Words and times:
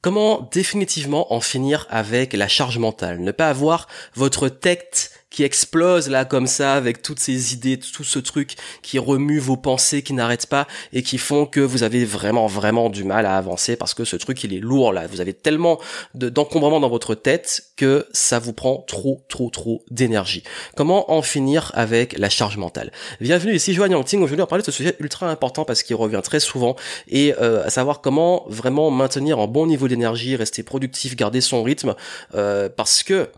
Comment 0.00 0.48
définitivement 0.52 1.32
en 1.32 1.40
finir 1.40 1.86
avec 1.90 2.32
la 2.32 2.46
charge 2.46 2.78
mentale? 2.78 3.20
Ne 3.20 3.32
pas 3.32 3.48
avoir 3.48 3.88
votre 4.14 4.48
tête 4.48 5.10
qui 5.30 5.44
explose 5.44 6.08
là 6.08 6.24
comme 6.24 6.46
ça 6.46 6.74
avec 6.74 7.02
toutes 7.02 7.20
ces 7.20 7.52
idées, 7.52 7.78
tout 7.78 8.04
ce 8.04 8.18
truc 8.18 8.54
qui 8.82 8.98
remue 8.98 9.38
vos 9.38 9.56
pensées, 9.56 10.02
qui 10.02 10.14
n'arrête 10.14 10.46
pas 10.46 10.66
et 10.92 11.02
qui 11.02 11.18
font 11.18 11.46
que 11.46 11.60
vous 11.60 11.82
avez 11.82 12.04
vraiment 12.04 12.46
vraiment 12.46 12.88
du 12.88 13.04
mal 13.04 13.26
à 13.26 13.36
avancer 13.36 13.76
parce 13.76 13.94
que 13.94 14.04
ce 14.04 14.16
truc 14.16 14.42
il 14.44 14.54
est 14.54 14.60
lourd 14.60 14.92
là. 14.92 15.06
Vous 15.06 15.20
avez 15.20 15.34
tellement 15.34 15.78
d'encombrement 16.14 16.80
dans 16.80 16.88
votre 16.88 17.14
tête 17.14 17.64
que 17.76 18.06
ça 18.12 18.38
vous 18.38 18.52
prend 18.52 18.84
trop 18.88 19.24
trop 19.28 19.50
trop 19.50 19.84
d'énergie. 19.90 20.42
Comment 20.76 21.12
en 21.12 21.22
finir 21.22 21.72
avec 21.74 22.16
la 22.16 22.30
charge 22.30 22.56
mentale? 22.56 22.90
Bienvenue 23.20 23.54
ici 23.54 23.74
Joanne 23.74 23.92
Yangting. 23.92 24.20
Aujourd'hui 24.20 24.42
on 24.42 24.44
va 24.44 24.48
parler 24.48 24.62
de 24.62 24.70
ce 24.70 24.72
sujet 24.72 24.96
ultra 24.98 25.30
important 25.30 25.64
parce 25.64 25.82
qu'il 25.82 25.96
revient 25.96 26.20
très 26.24 26.40
souvent 26.40 26.74
et 27.06 27.34
euh, 27.40 27.64
à 27.64 27.70
savoir 27.70 28.00
comment 28.00 28.44
vraiment 28.48 28.90
maintenir 28.90 29.38
un 29.38 29.46
bon 29.46 29.66
niveau 29.66 29.88
d'énergie, 29.88 30.36
rester 30.36 30.62
productif, 30.62 31.16
garder 31.16 31.40
son 31.40 31.62
rythme 31.62 31.94
euh, 32.34 32.68
parce 32.74 33.02
que 33.02 33.28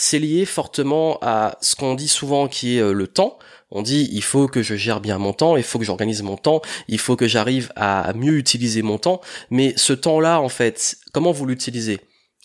c'est 0.00 0.18
lié 0.18 0.46
fortement 0.46 1.18
à 1.20 1.58
ce 1.60 1.76
qu'on 1.76 1.94
dit 1.94 2.08
souvent 2.08 2.48
qui 2.48 2.78
est 2.78 2.80
euh, 2.80 2.94
le 2.94 3.06
temps. 3.06 3.38
On 3.70 3.82
dit 3.82 4.08
il 4.12 4.22
faut 4.22 4.48
que 4.48 4.62
je 4.62 4.74
gère 4.74 5.00
bien 5.00 5.18
mon 5.18 5.34
temps, 5.34 5.58
il 5.58 5.62
faut 5.62 5.78
que 5.78 5.84
j'organise 5.84 6.22
mon 6.22 6.36
temps, 6.36 6.62
il 6.88 6.98
faut 6.98 7.16
que 7.16 7.28
j'arrive 7.28 7.70
à 7.76 8.12
mieux 8.14 8.38
utiliser 8.38 8.80
mon 8.80 8.96
temps. 8.96 9.20
Mais 9.50 9.74
ce 9.76 9.92
temps-là, 9.92 10.40
en 10.40 10.48
fait, 10.48 10.96
comment 11.12 11.32
vous 11.32 11.44
l'utilisez? 11.46 12.00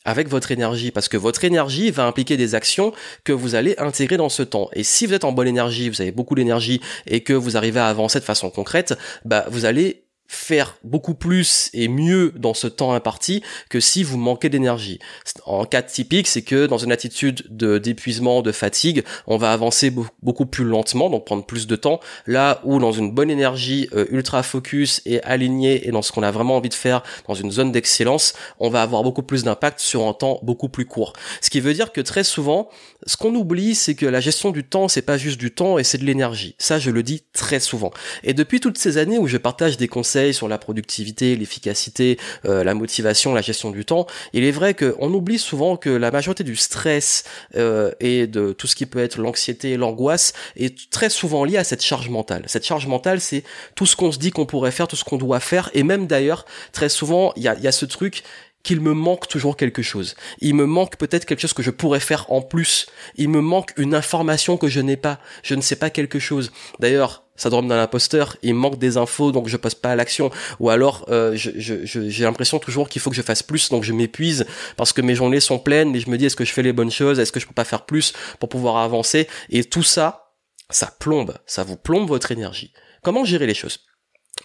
Avec 0.08 0.28
votre 0.28 0.52
énergie 0.52 0.92
parce 0.92 1.08
que 1.08 1.18
votre 1.18 1.46
énergie 1.46 1.90
va 1.90 2.06
impliquer 2.06 2.38
des 2.38 2.54
actions 2.54 2.94
que 3.24 3.34
vous 3.34 3.56
allez 3.56 3.74
intégrer 3.80 4.18
dans 4.18 4.30
ce 4.30 4.44
temps. 4.44 4.70
Et 4.74 4.84
si 4.84 5.08
vous 5.08 5.14
êtes 5.14 5.24
en 5.24 5.32
bonne 5.32 5.48
énergie, 5.48 5.90
vous 5.90 6.00
avez 6.00 6.12
beaucoup 6.12 6.36
d'énergie 6.36 6.80
et 7.08 7.22
que 7.22 7.34
vous 7.34 7.58
arrivez 7.58 7.80
à 7.80 7.88
avancer 7.88 8.20
de 8.20 8.24
façon 8.24 8.52
concrète, 8.52 8.94
bah 9.24 9.46
vous 9.50 9.66
allez 9.66 10.05
faire 10.28 10.78
beaucoup 10.84 11.14
plus 11.14 11.70
et 11.74 11.88
mieux 11.88 12.34
dans 12.36 12.54
ce 12.54 12.68
temps 12.68 12.94
imparti 12.94 13.44
que 13.70 13.80
si 13.80 14.04
vous 14.04 14.18
manquez 14.18 14.50
d'énergie. 14.50 15.00
En 15.46 15.66
cas 15.66 15.82
typique, 15.82 16.28
c'est 16.28 16.42
que 16.42 16.66
dans 16.66 16.78
une 16.78 16.92
attitude 16.92 17.44
de 17.50 17.78
d'épuisement, 17.78 18.42
de 18.42 18.52
fatigue, 18.52 19.04
on 19.28 19.38
va 19.38 19.52
avancer 19.52 19.94
beaucoup 20.24 20.46
plus 20.46 20.66
lentement, 20.66 21.10
donc 21.10 21.26
prendre 21.26 21.46
plus 21.46 21.68
de 21.68 21.76
temps, 21.76 22.00
là 22.26 22.62
où 22.64 22.80
dans 22.80 22.92
une 22.92 23.12
bonne 23.12 23.30
énergie 23.30 23.88
euh, 23.94 24.06
ultra 24.10 24.44
focus 24.44 25.02
et 25.06 25.22
alignée 25.24 25.88
et 25.88 25.92
dans 25.92 26.02
ce 26.02 26.12
qu'on 26.12 26.24
a 26.24 26.32
vraiment 26.32 26.58
envie 26.58 26.70
de 26.70 26.74
faire 26.74 27.04
dans 27.28 27.36
une 27.36 27.52
zone 27.52 27.72
d'excellence, 27.72 28.34
on 28.60 28.70
va 28.70 28.82
avoir 28.82 29.04
beaucoup 29.04 29.24
plus 29.24 29.44
d'impact 29.44 29.80
sur 29.80 30.08
un 30.08 30.14
temps 30.14 30.40
beaucoup 30.42 30.70
plus 30.70 30.86
court. 30.86 31.14
Ce 31.42 31.50
qui 31.50 31.60
veut 31.60 31.74
dire 31.74 31.92
que 31.92 32.02
très 32.02 32.24
souvent, 32.24 32.70
ce 33.06 33.18
qu'on 33.18 33.36
oublie, 33.36 33.76
c'est 33.76 33.96
que 33.96 34.06
la 34.06 34.20
gestion 34.20 34.52
du 34.52 34.64
temps, 34.64 34.88
c'est 34.88 35.02
pas 35.02 35.18
juste 35.18 35.40
du 35.40 35.52
temps 35.52 35.78
et 35.78 35.84
c'est 35.84 35.98
de 35.98 36.06
l'énergie. 36.06 36.56
Ça, 36.58 36.80
je 36.80 36.90
le 36.90 37.04
dis 37.04 37.24
très 37.34 37.60
souvent. 37.60 37.92
Et 38.24 38.34
depuis 38.34 38.60
toutes 38.60 38.78
ces 38.78 38.98
années 38.98 39.18
où 39.18 39.28
je 39.28 39.38
partage 39.38 39.78
des 39.78 39.88
conseils 39.88 40.15
sur 40.32 40.48
la 40.48 40.58
productivité, 40.58 41.36
l'efficacité, 41.36 42.18
euh, 42.46 42.64
la 42.64 42.74
motivation, 42.74 43.34
la 43.34 43.42
gestion 43.42 43.72
du 43.72 43.86
temps, 43.86 44.08
il 44.34 44.44
est 44.44 44.52
vrai 44.52 44.74
qu'on 44.74 45.14
oublie 45.14 45.40
souvent 45.40 45.78
que 45.78 45.90
la 45.90 46.12
majorité 46.12 46.44
du 46.44 46.56
stress 46.56 47.24
euh, 47.56 47.92
et 48.00 48.28
de 48.28 48.54
tout 48.54 48.68
ce 48.68 48.76
qui 48.76 48.86
peut 48.86 49.00
être 49.00 49.20
l'anxiété, 49.20 49.78
l'angoisse 49.78 50.34
est 50.56 50.90
très 50.90 51.10
souvent 51.10 51.44
lié 51.44 51.58
à 51.58 51.64
cette 51.64 51.84
charge 51.84 52.10
mentale. 52.10 52.44
Cette 52.48 52.66
charge 52.66 52.88
mentale, 52.88 53.20
c'est 53.20 53.44
tout 53.76 53.86
ce 53.86 53.96
qu'on 53.96 54.12
se 54.12 54.20
dit 54.20 54.32
qu'on 54.32 54.46
pourrait 54.46 54.72
faire, 54.72 54.88
tout 54.88 54.96
ce 54.96 55.04
qu'on 55.04 55.18
doit 55.18 55.40
faire, 55.40 55.70
et 55.74 55.84
même 55.84 56.08
d'ailleurs, 56.08 56.46
très 56.72 56.90
souvent, 56.90 57.34
il 57.36 57.44
y 57.44 57.48
a, 57.48 57.56
y 57.60 57.68
a 57.68 57.72
ce 57.72 57.86
truc 57.86 58.24
qu'il 58.66 58.82
me 58.82 58.94
manque 58.94 59.28
toujours 59.28 59.58
quelque 59.58 59.84
chose. 59.84 60.16
Il 60.40 60.56
me 60.56 60.66
manque 60.66 60.98
peut-être 60.98 61.26
quelque 61.26 61.40
chose 61.40 61.54
que 61.54 61.62
je 61.62 61.70
pourrais 61.70 62.00
faire 62.00 62.26
en 62.32 62.42
plus. 62.42 62.88
Il 63.16 63.30
me 63.30 63.40
manque 63.40 63.72
une 63.78 63.94
information 63.94 64.58
que 64.58 64.68
je 64.68 64.80
n'ai 64.80 64.98
pas. 64.98 65.20
Je 65.44 65.54
ne 65.54 65.62
sais 65.62 65.76
pas 65.76 65.92
quelque 65.92 66.18
chose. 66.18 66.52
D'ailleurs, 66.80 67.25
ça 67.36 67.50
dorme 67.50 67.68
dans 67.68 67.76
l'imposteur, 67.76 68.38
il 68.44 68.54
manque 68.54 68.78
des 68.78 68.98
infos 68.98 69.32
donc 69.32 69.48
je 69.48 69.58
passe 69.58 69.76
pas 69.76 69.92
à 69.92 69.96
l'action. 69.96 70.32
Ou 70.60 70.70
alors 70.70 71.06
euh, 71.10 71.36
j'ai 71.36 72.24
l'impression 72.24 72.60
toujours 72.60 72.90
qu'il 72.90 73.02
faut 73.02 73.10
que 73.10 73.16
je 73.16 73.22
fasse 73.22 73.44
plus 73.44 73.70
donc 73.70 73.84
je 73.84 73.94
m'épuise 73.94 74.46
parce 74.78 74.94
que 74.94 75.02
mes 75.02 75.16
journées 75.16 75.40
sont 75.40 75.60
pleines 75.60 75.92
mais 75.92 76.00
je 76.00 76.10
me 76.10 76.18
dis 76.18 76.26
est-ce 76.26 76.36
que 76.36 76.46
je 76.46 76.54
fais 76.54 76.64
les 76.64 76.74
bonnes 76.74 76.92
choses? 76.92 77.20
Est-ce 77.20 77.32
que 77.32 77.40
je 77.40 77.48
peux 77.48 77.54
pas 77.54 77.66
faire 77.66 77.86
plus 77.86 78.14
pour 78.40 78.50
pouvoir 78.50 78.78
avancer? 78.78 79.28
Et 79.50 79.64
tout 79.64 79.84
ça 79.84 80.32
ça 80.70 80.94
plombe 81.00 81.36
ça 81.46 81.64
vous 81.64 81.78
plombe 81.78 82.08
votre 82.08 82.32
énergie. 82.32 82.72
Comment 83.04 83.26
gérer 83.26 83.48
les 83.48 83.54
choses? 83.54 83.80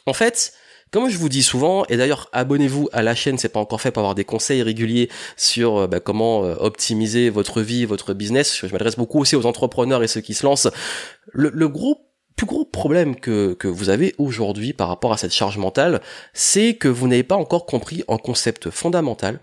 En 0.06 0.12
fait 0.12 0.52
comme 0.92 1.08
je 1.08 1.18
vous 1.18 1.28
dis 1.28 1.44
souvent, 1.44 1.84
et 1.88 1.96
d'ailleurs 1.96 2.28
abonnez-vous 2.32 2.88
à 2.92 3.02
la 3.02 3.14
chaîne, 3.14 3.38
c'est 3.38 3.48
pas 3.48 3.60
encore 3.60 3.80
fait 3.80 3.92
pour 3.92 4.00
avoir 4.00 4.16
des 4.16 4.24
conseils 4.24 4.60
réguliers 4.60 5.08
sur 5.36 5.76
euh, 5.76 5.86
bah, 5.86 6.00
comment 6.00 6.44
euh, 6.44 6.56
optimiser 6.58 7.30
votre 7.30 7.62
vie, 7.62 7.84
votre 7.84 8.12
business. 8.12 8.66
Je 8.66 8.72
m'adresse 8.72 8.96
beaucoup 8.96 9.20
aussi 9.20 9.36
aux 9.36 9.46
entrepreneurs 9.46 10.02
et 10.02 10.08
ceux 10.08 10.20
qui 10.20 10.34
se 10.34 10.44
lancent. 10.44 10.66
Le, 11.32 11.52
le 11.54 11.68
gros 11.68 12.09
plus 12.40 12.46
gros 12.46 12.64
problème 12.64 13.16
que, 13.16 13.52
que 13.52 13.68
vous 13.68 13.90
avez 13.90 14.14
aujourd'hui 14.16 14.72
par 14.72 14.88
rapport 14.88 15.12
à 15.12 15.18
cette 15.18 15.34
charge 15.34 15.58
mentale, 15.58 16.00
c'est 16.32 16.72
que 16.72 16.88
vous 16.88 17.06
n'avez 17.06 17.22
pas 17.22 17.36
encore 17.36 17.66
compris 17.66 18.02
un 18.08 18.16
concept 18.16 18.70
fondamental 18.70 19.40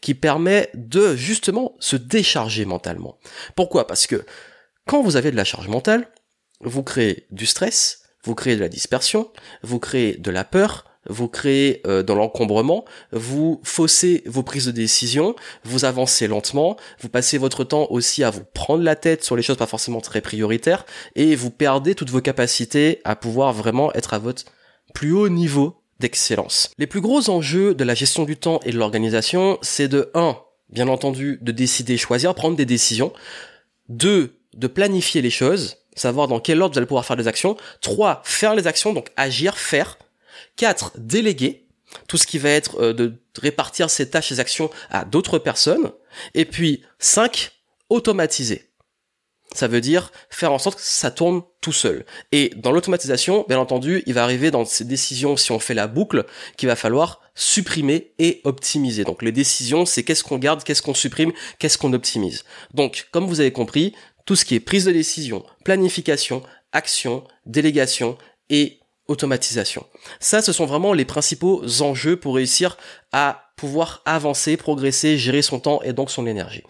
qui 0.00 0.14
permet 0.14 0.70
de 0.72 1.14
justement 1.14 1.76
se 1.78 1.96
décharger 1.96 2.64
mentalement. 2.64 3.18
Pourquoi? 3.54 3.86
Parce 3.86 4.06
que 4.06 4.24
quand 4.86 5.02
vous 5.02 5.16
avez 5.16 5.30
de 5.30 5.36
la 5.36 5.44
charge 5.44 5.68
mentale, 5.68 6.08
vous 6.62 6.82
créez 6.82 7.26
du 7.30 7.44
stress, 7.44 8.04
vous 8.24 8.34
créez 8.34 8.56
de 8.56 8.62
la 8.62 8.70
dispersion, 8.70 9.30
vous 9.62 9.78
créez 9.78 10.16
de 10.16 10.30
la 10.30 10.44
peur, 10.44 10.86
vous 11.08 11.28
créez 11.28 11.82
euh, 11.86 12.02
dans 12.02 12.14
l'encombrement, 12.14 12.84
vous 13.12 13.60
faussez 13.62 14.22
vos 14.26 14.42
prises 14.42 14.66
de 14.66 14.72
décision, 14.72 15.34
vous 15.64 15.84
avancez 15.84 16.26
lentement, 16.26 16.76
vous 17.00 17.08
passez 17.08 17.38
votre 17.38 17.64
temps 17.64 17.86
aussi 17.90 18.24
à 18.24 18.30
vous 18.30 18.44
prendre 18.54 18.82
la 18.82 18.96
tête 18.96 19.24
sur 19.24 19.36
les 19.36 19.42
choses 19.42 19.56
pas 19.56 19.66
forcément 19.66 20.00
très 20.00 20.20
prioritaires, 20.20 20.86
et 21.16 21.34
vous 21.34 21.50
perdez 21.50 21.94
toutes 21.94 22.10
vos 22.10 22.20
capacités 22.20 23.00
à 23.04 23.16
pouvoir 23.16 23.52
vraiment 23.52 23.92
être 23.94 24.14
à 24.14 24.18
votre 24.18 24.44
plus 24.94 25.12
haut 25.12 25.28
niveau 25.28 25.76
d'excellence. 26.00 26.70
Les 26.78 26.86
plus 26.86 27.00
gros 27.00 27.28
enjeux 27.30 27.74
de 27.74 27.84
la 27.84 27.94
gestion 27.94 28.24
du 28.24 28.36
temps 28.36 28.60
et 28.64 28.70
de 28.70 28.78
l'organisation, 28.78 29.58
c'est 29.62 29.88
de 29.88 30.10
1. 30.14 30.36
Bien 30.70 30.88
entendu, 30.88 31.38
de 31.40 31.52
décider, 31.52 31.96
choisir, 31.96 32.34
prendre 32.34 32.56
des 32.56 32.66
décisions. 32.66 33.12
2. 33.88 34.34
De 34.54 34.66
planifier 34.66 35.22
les 35.22 35.30
choses, 35.30 35.78
savoir 35.94 36.28
dans 36.28 36.40
quel 36.40 36.62
ordre 36.62 36.74
vous 36.74 36.78
allez 36.78 36.86
pouvoir 36.86 37.04
faire 37.04 37.16
des 37.16 37.28
actions. 37.28 37.56
3. 37.80 38.22
Faire 38.24 38.54
les 38.54 38.66
actions, 38.66 38.92
donc 38.92 39.08
agir, 39.16 39.58
faire 39.58 39.98
4. 40.56 40.92
Déléguer 40.98 41.66
tout 42.06 42.16
ce 42.16 42.26
qui 42.26 42.38
va 42.38 42.50
être 42.50 42.80
euh, 42.80 42.92
de 42.92 43.14
répartir 43.40 43.90
ces 43.90 44.10
tâches, 44.10 44.28
ces 44.28 44.40
actions 44.40 44.70
à 44.90 45.04
d'autres 45.04 45.38
personnes. 45.38 45.92
Et 46.34 46.44
puis 46.44 46.82
5. 46.98 47.52
Automatiser. 47.90 48.68
Ça 49.54 49.66
veut 49.66 49.80
dire 49.80 50.12
faire 50.28 50.52
en 50.52 50.58
sorte 50.58 50.76
que 50.76 50.84
ça 50.84 51.10
tourne 51.10 51.42
tout 51.62 51.72
seul. 51.72 52.04
Et 52.32 52.50
dans 52.56 52.70
l'automatisation, 52.70 53.46
bien 53.48 53.58
entendu, 53.58 54.02
il 54.06 54.12
va 54.12 54.22
arriver 54.22 54.50
dans 54.50 54.66
ces 54.66 54.84
décisions, 54.84 55.38
si 55.38 55.52
on 55.52 55.58
fait 55.58 55.72
la 55.72 55.86
boucle, 55.86 56.26
qu'il 56.58 56.68
va 56.68 56.76
falloir 56.76 57.22
supprimer 57.34 58.12
et 58.18 58.42
optimiser. 58.44 59.04
Donc 59.04 59.22
les 59.22 59.32
décisions, 59.32 59.86
c'est 59.86 60.02
qu'est-ce 60.02 60.22
qu'on 60.22 60.36
garde, 60.36 60.62
qu'est-ce 60.64 60.82
qu'on 60.82 60.92
supprime, 60.92 61.32
qu'est-ce 61.58 61.78
qu'on 61.78 61.94
optimise. 61.94 62.44
Donc, 62.74 63.08
comme 63.10 63.26
vous 63.26 63.40
avez 63.40 63.52
compris, 63.52 63.94
tout 64.26 64.36
ce 64.36 64.44
qui 64.44 64.54
est 64.54 64.60
prise 64.60 64.84
de 64.84 64.92
décision, 64.92 65.42
planification, 65.64 66.42
action, 66.72 67.24
délégation 67.46 68.18
et 68.50 68.77
automatisation. 69.08 69.86
Ça, 70.20 70.42
ce 70.42 70.52
sont 70.52 70.66
vraiment 70.66 70.92
les 70.92 71.04
principaux 71.04 71.62
enjeux 71.80 72.16
pour 72.16 72.36
réussir 72.36 72.76
à 73.12 73.50
pouvoir 73.56 74.02
avancer, 74.04 74.56
progresser, 74.56 75.18
gérer 75.18 75.42
son 75.42 75.58
temps 75.58 75.82
et 75.82 75.92
donc 75.92 76.10
son 76.10 76.26
énergie. 76.26 76.62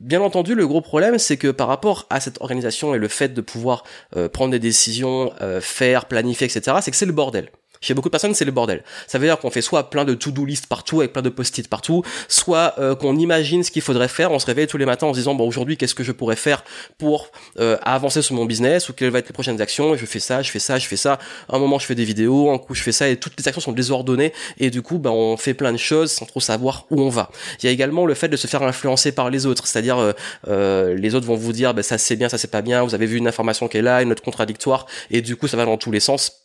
Bien 0.00 0.20
entendu, 0.20 0.54
le 0.54 0.66
gros 0.66 0.80
problème, 0.80 1.18
c'est 1.18 1.36
que 1.36 1.48
par 1.48 1.68
rapport 1.68 2.06
à 2.10 2.20
cette 2.20 2.40
organisation 2.40 2.94
et 2.94 2.98
le 2.98 3.08
fait 3.08 3.32
de 3.32 3.40
pouvoir 3.40 3.84
euh, 4.16 4.28
prendre 4.28 4.50
des 4.50 4.58
décisions, 4.58 5.32
euh, 5.40 5.60
faire, 5.60 6.06
planifier, 6.06 6.46
etc., 6.46 6.76
c'est 6.82 6.90
que 6.90 6.96
c'est 6.96 7.06
le 7.06 7.12
bordel. 7.12 7.50
Chez 7.84 7.92
beaucoup 7.92 8.08
de 8.08 8.12
personnes, 8.12 8.32
c'est 8.32 8.46
le 8.46 8.50
bordel. 8.50 8.82
Ça 9.06 9.18
veut 9.18 9.26
dire 9.26 9.38
qu'on 9.38 9.50
fait 9.50 9.60
soit 9.60 9.90
plein 9.90 10.06
de 10.06 10.14
to-do 10.14 10.46
list 10.46 10.68
partout 10.68 11.00
avec 11.00 11.12
plein 11.12 11.20
de 11.20 11.28
post-it 11.28 11.68
partout, 11.68 12.02
soit 12.28 12.72
euh, 12.78 12.94
qu'on 12.94 13.18
imagine 13.18 13.62
ce 13.62 13.70
qu'il 13.70 13.82
faudrait 13.82 14.08
faire. 14.08 14.32
On 14.32 14.38
se 14.38 14.46
réveille 14.46 14.66
tous 14.66 14.78
les 14.78 14.86
matins 14.86 15.06
en 15.06 15.12
se 15.12 15.18
disant 15.18 15.34
bon 15.34 15.46
aujourd'hui 15.46 15.76
qu'est-ce 15.76 15.94
que 15.94 16.02
je 16.02 16.12
pourrais 16.12 16.34
faire 16.34 16.64
pour 16.96 17.30
euh, 17.58 17.76
avancer 17.82 18.22
sur 18.22 18.36
mon 18.36 18.46
business 18.46 18.88
ou 18.88 18.94
quelles 18.94 19.10
vont 19.10 19.18
être 19.18 19.28
les 19.28 19.34
prochaines 19.34 19.60
actions. 19.60 19.96
je 19.96 20.06
fais 20.06 20.18
ça, 20.18 20.40
je 20.40 20.50
fais 20.50 20.60
ça, 20.60 20.78
je 20.78 20.86
fais 20.86 20.96
ça. 20.96 21.18
un 21.50 21.58
moment 21.58 21.78
je 21.78 21.84
fais 21.84 21.94
des 21.94 22.06
vidéos, 22.06 22.50
un 22.50 22.56
coup 22.56 22.74
je 22.74 22.82
fais 22.82 22.92
ça 22.92 23.06
et 23.06 23.18
toutes 23.18 23.34
les 23.38 23.46
actions 23.48 23.60
sont 23.60 23.72
désordonnées 23.72 24.32
et 24.56 24.70
du 24.70 24.80
coup 24.80 24.98
ben 24.98 25.10
on 25.10 25.36
fait 25.36 25.52
plein 25.52 25.72
de 25.72 25.76
choses 25.76 26.10
sans 26.10 26.24
trop 26.24 26.40
savoir 26.40 26.86
où 26.90 27.02
on 27.02 27.10
va. 27.10 27.28
Il 27.62 27.66
y 27.66 27.68
a 27.68 27.72
également 27.72 28.06
le 28.06 28.14
fait 28.14 28.28
de 28.28 28.38
se 28.38 28.46
faire 28.46 28.62
influencer 28.62 29.12
par 29.12 29.28
les 29.28 29.44
autres, 29.44 29.66
c'est-à-dire 29.66 30.14
euh, 30.48 30.94
les 30.94 31.14
autres 31.14 31.26
vont 31.26 31.36
vous 31.36 31.52
dire 31.52 31.74
ben 31.74 31.82
ça 31.82 31.98
c'est 31.98 32.16
bien, 32.16 32.30
ça 32.30 32.38
c'est 32.38 32.50
pas 32.50 32.62
bien. 32.62 32.82
Vous 32.82 32.94
avez 32.94 33.04
vu 33.04 33.18
une 33.18 33.28
information 33.28 33.68
qui 33.68 33.76
est 33.76 33.82
là, 33.82 34.00
une 34.00 34.10
autre 34.10 34.22
contradictoire 34.22 34.86
et 35.10 35.20
du 35.20 35.36
coup 35.36 35.48
ça 35.48 35.58
va 35.58 35.66
dans 35.66 35.76
tous 35.76 35.92
les 35.92 36.00
sens 36.00 36.43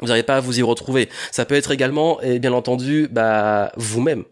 vous 0.00 0.08
n'arrivez 0.08 0.24
pas 0.24 0.36
à 0.36 0.40
vous 0.40 0.58
y 0.58 0.62
retrouver. 0.62 1.08
Ça 1.30 1.44
peut 1.44 1.54
être 1.54 1.70
également, 1.70 2.20
et 2.20 2.38
bien 2.38 2.52
entendu, 2.52 3.08
bah, 3.10 3.72
vous-même. 3.76 4.24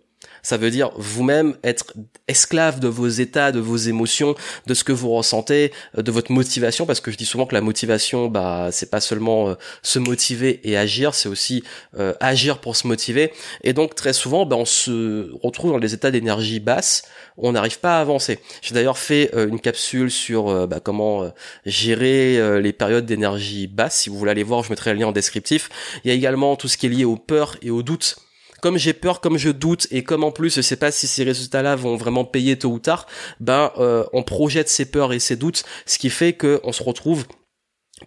Ça 0.47 0.59
veut 0.59 0.71
dire 0.71 0.93
vous-même 0.95 1.57
être 1.65 1.93
esclave 2.29 2.79
de 2.79 2.87
vos 2.87 3.09
états, 3.09 3.51
de 3.51 3.59
vos 3.59 3.77
émotions, 3.77 4.37
de 4.69 4.75
ce 4.75 4.85
que 4.85 4.93
vous 4.93 5.11
ressentez, 5.11 5.73
euh, 5.99 6.03
de 6.03 6.13
votre 6.13 6.31
motivation, 6.31 6.87
parce 6.87 7.01
que 7.01 7.11
je 7.11 7.17
dis 7.17 7.27
souvent 7.27 7.47
que 7.47 7.55
la 7.57 7.61
motivation, 7.61 8.29
bah, 8.29 8.69
c'est 8.71 8.89
pas 8.89 9.01
seulement 9.01 9.49
euh, 9.49 9.55
se 9.83 9.99
motiver 9.99 10.61
et 10.63 10.77
agir, 10.77 11.15
c'est 11.15 11.29
aussi 11.29 11.65
euh, 11.99 12.15
agir 12.21 12.59
pour 12.59 12.77
se 12.77 12.87
motiver. 12.87 13.33
Et 13.65 13.73
donc 13.73 13.97
très 13.97 14.13
souvent, 14.13 14.47
bah, 14.47 14.55
on 14.55 14.65
se 14.65 15.33
retrouve 15.43 15.73
dans 15.73 15.81
des 15.81 15.95
états 15.95 16.13
d'énergie 16.13 16.61
basse, 16.61 17.03
on 17.39 17.51
n'arrive 17.51 17.81
pas 17.81 17.99
à 17.99 18.01
avancer. 18.01 18.39
J'ai 18.63 18.73
d'ailleurs 18.73 18.99
fait 18.99 19.33
une 19.35 19.59
capsule 19.59 20.13
sur 20.13 20.69
bah, 20.69 20.79
comment 20.79 21.31
gérer 21.67 22.61
les 22.63 22.73
périodes 22.73 23.05
d'énergie 23.05 23.67
basse. 23.67 23.97
Si 23.97 24.11
vous 24.11 24.17
voulez 24.17 24.31
aller 24.31 24.45
voir, 24.45 24.63
je 24.63 24.71
mettrai 24.71 24.93
le 24.93 25.01
lien 25.01 25.09
en 25.09 25.13
descriptif. 25.13 25.69
Il 26.05 26.09
y 26.09 26.13
a 26.13 26.15
également 26.15 26.55
tout 26.55 26.69
ce 26.69 26.79
qui 26.79 26.87
est 26.87 26.89
lié 26.89 27.05
aux 27.05 27.17
peurs 27.17 27.57
et 27.61 27.71
aux 27.71 27.83
doutes 27.83 28.17
comme 28.61 28.79
j'ai 28.79 28.93
peur, 28.93 29.21
comme 29.21 29.39
je 29.39 29.51
doute 29.51 29.87
et 29.91 30.03
comme 30.03 30.25
en 30.25 30.33
plus 30.33 30.55
je 30.55 30.61
sais 30.61 30.77
pas 30.77 30.91
si 30.91 31.07
ces 31.07 31.25
résultats-là 31.25 31.77
vont 31.77 31.97
vraiment 31.97 32.25
payer 32.25 32.59
tôt 32.59 32.71
ou 32.71 32.79
tard, 32.79 33.07
ben 33.41 33.73
euh, 33.79 34.05
on 34.13 34.23
projette 34.23 34.69
ses 34.69 34.87
peurs 34.87 35.13
et 35.13 35.19
ses 35.19 35.37
doutes, 35.37 35.65
ce 35.85 35.99
qui 35.99 36.11
fait 36.11 36.33
que 36.33 36.61
on 36.65 36.73
se 36.73 36.83
retrouve 36.83 37.27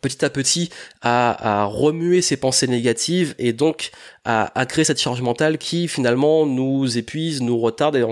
petit 0.01 0.23
à 0.23 0.29
petit 0.29 0.69
à, 1.01 1.65
remuer 1.65 2.21
ses 2.21 2.37
pensées 2.37 2.67
négatives 2.67 3.33
et 3.39 3.53
donc 3.53 3.89
à, 4.23 4.65
créer 4.67 4.85
cette 4.85 5.01
charge 5.01 5.21
mentale 5.21 5.57
qui 5.57 5.87
finalement 5.87 6.45
nous 6.45 6.99
épuise, 6.99 7.41
nous 7.41 7.57
retarde 7.57 7.95
et 7.95 8.05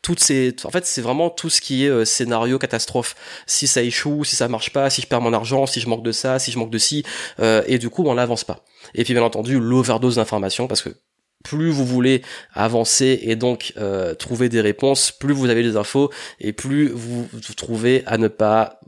toutes 0.00 0.20
ces 0.20 0.54
en 0.64 0.70
fait 0.70 0.86
c'est 0.86 1.00
vraiment 1.00 1.30
tout 1.30 1.50
ce 1.50 1.60
qui 1.60 1.84
est 1.84 1.88
euh, 1.88 2.04
scénario 2.04 2.58
catastrophe. 2.58 3.16
Si 3.46 3.66
ça 3.66 3.82
échoue, 3.82 4.22
si 4.22 4.36
ça 4.36 4.46
marche 4.46 4.72
pas, 4.72 4.88
si 4.90 5.02
je 5.02 5.08
perds 5.08 5.20
mon 5.20 5.32
argent, 5.32 5.66
si 5.66 5.80
je 5.80 5.88
manque 5.88 6.04
de 6.04 6.12
ça, 6.12 6.38
si 6.38 6.52
je 6.52 6.58
manque 6.58 6.70
de 6.70 6.78
ci 6.78 7.04
euh, 7.40 7.62
et 7.66 7.78
du 7.78 7.90
coup 7.90 8.04
on 8.06 8.14
n'avance 8.14 8.44
pas. 8.44 8.64
Et 8.94 9.02
puis 9.02 9.14
bien 9.14 9.22
entendu 9.24 9.58
l'overdose 9.58 10.16
d'informations 10.16 10.68
parce 10.68 10.82
que 10.82 10.90
plus 11.44 11.70
vous 11.70 11.84
voulez 11.84 12.22
avancer 12.52 13.20
et 13.22 13.36
donc 13.36 13.72
euh, 13.76 14.14
trouver 14.14 14.48
des 14.48 14.60
réponses, 14.60 15.12
plus 15.12 15.32
vous 15.32 15.48
avez 15.48 15.62
des 15.62 15.76
infos 15.76 16.10
et 16.40 16.52
plus 16.52 16.88
vous 16.88 17.28
vous 17.32 17.54
trouvez 17.54 18.02
à 18.06 18.18
ne 18.18 18.26
pas 18.26 18.80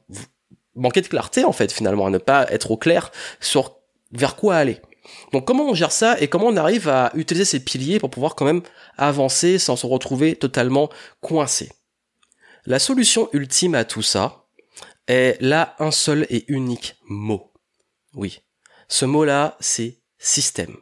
manquer 0.74 1.02
de 1.02 1.06
clarté 1.06 1.44
en 1.44 1.52
fait 1.52 1.70
finalement, 1.70 2.06
à 2.06 2.10
ne 2.10 2.18
pas 2.18 2.50
être 2.50 2.72
au 2.72 2.76
clair 2.76 3.12
sur 3.38 3.76
vers 4.10 4.34
quoi 4.34 4.56
aller. 4.56 4.80
Donc 5.32 5.46
comment 5.46 5.68
on 5.68 5.74
gère 5.74 5.92
ça 5.92 6.18
et 6.20 6.26
comment 6.26 6.46
on 6.46 6.56
arrive 6.56 6.88
à 6.88 7.12
utiliser 7.14 7.44
ces 7.44 7.60
piliers 7.60 8.00
pour 8.00 8.10
pouvoir 8.10 8.34
quand 8.34 8.44
même 8.44 8.62
avancer 8.96 9.58
sans 9.58 9.76
se 9.76 9.86
retrouver 9.86 10.34
totalement 10.34 10.88
coincé? 11.20 11.70
La 12.64 12.80
solution 12.80 13.28
ultime 13.32 13.76
à 13.76 13.84
tout 13.84 14.02
ça 14.02 14.46
est 15.06 15.40
là 15.40 15.76
un 15.78 15.92
seul 15.92 16.26
et 16.30 16.44
unique 16.48 16.96
mot. 17.06 17.52
Oui, 18.14 18.40
ce 18.88 19.04
mot-là, 19.04 19.56
c'est 19.60 19.98
système. 20.18 20.76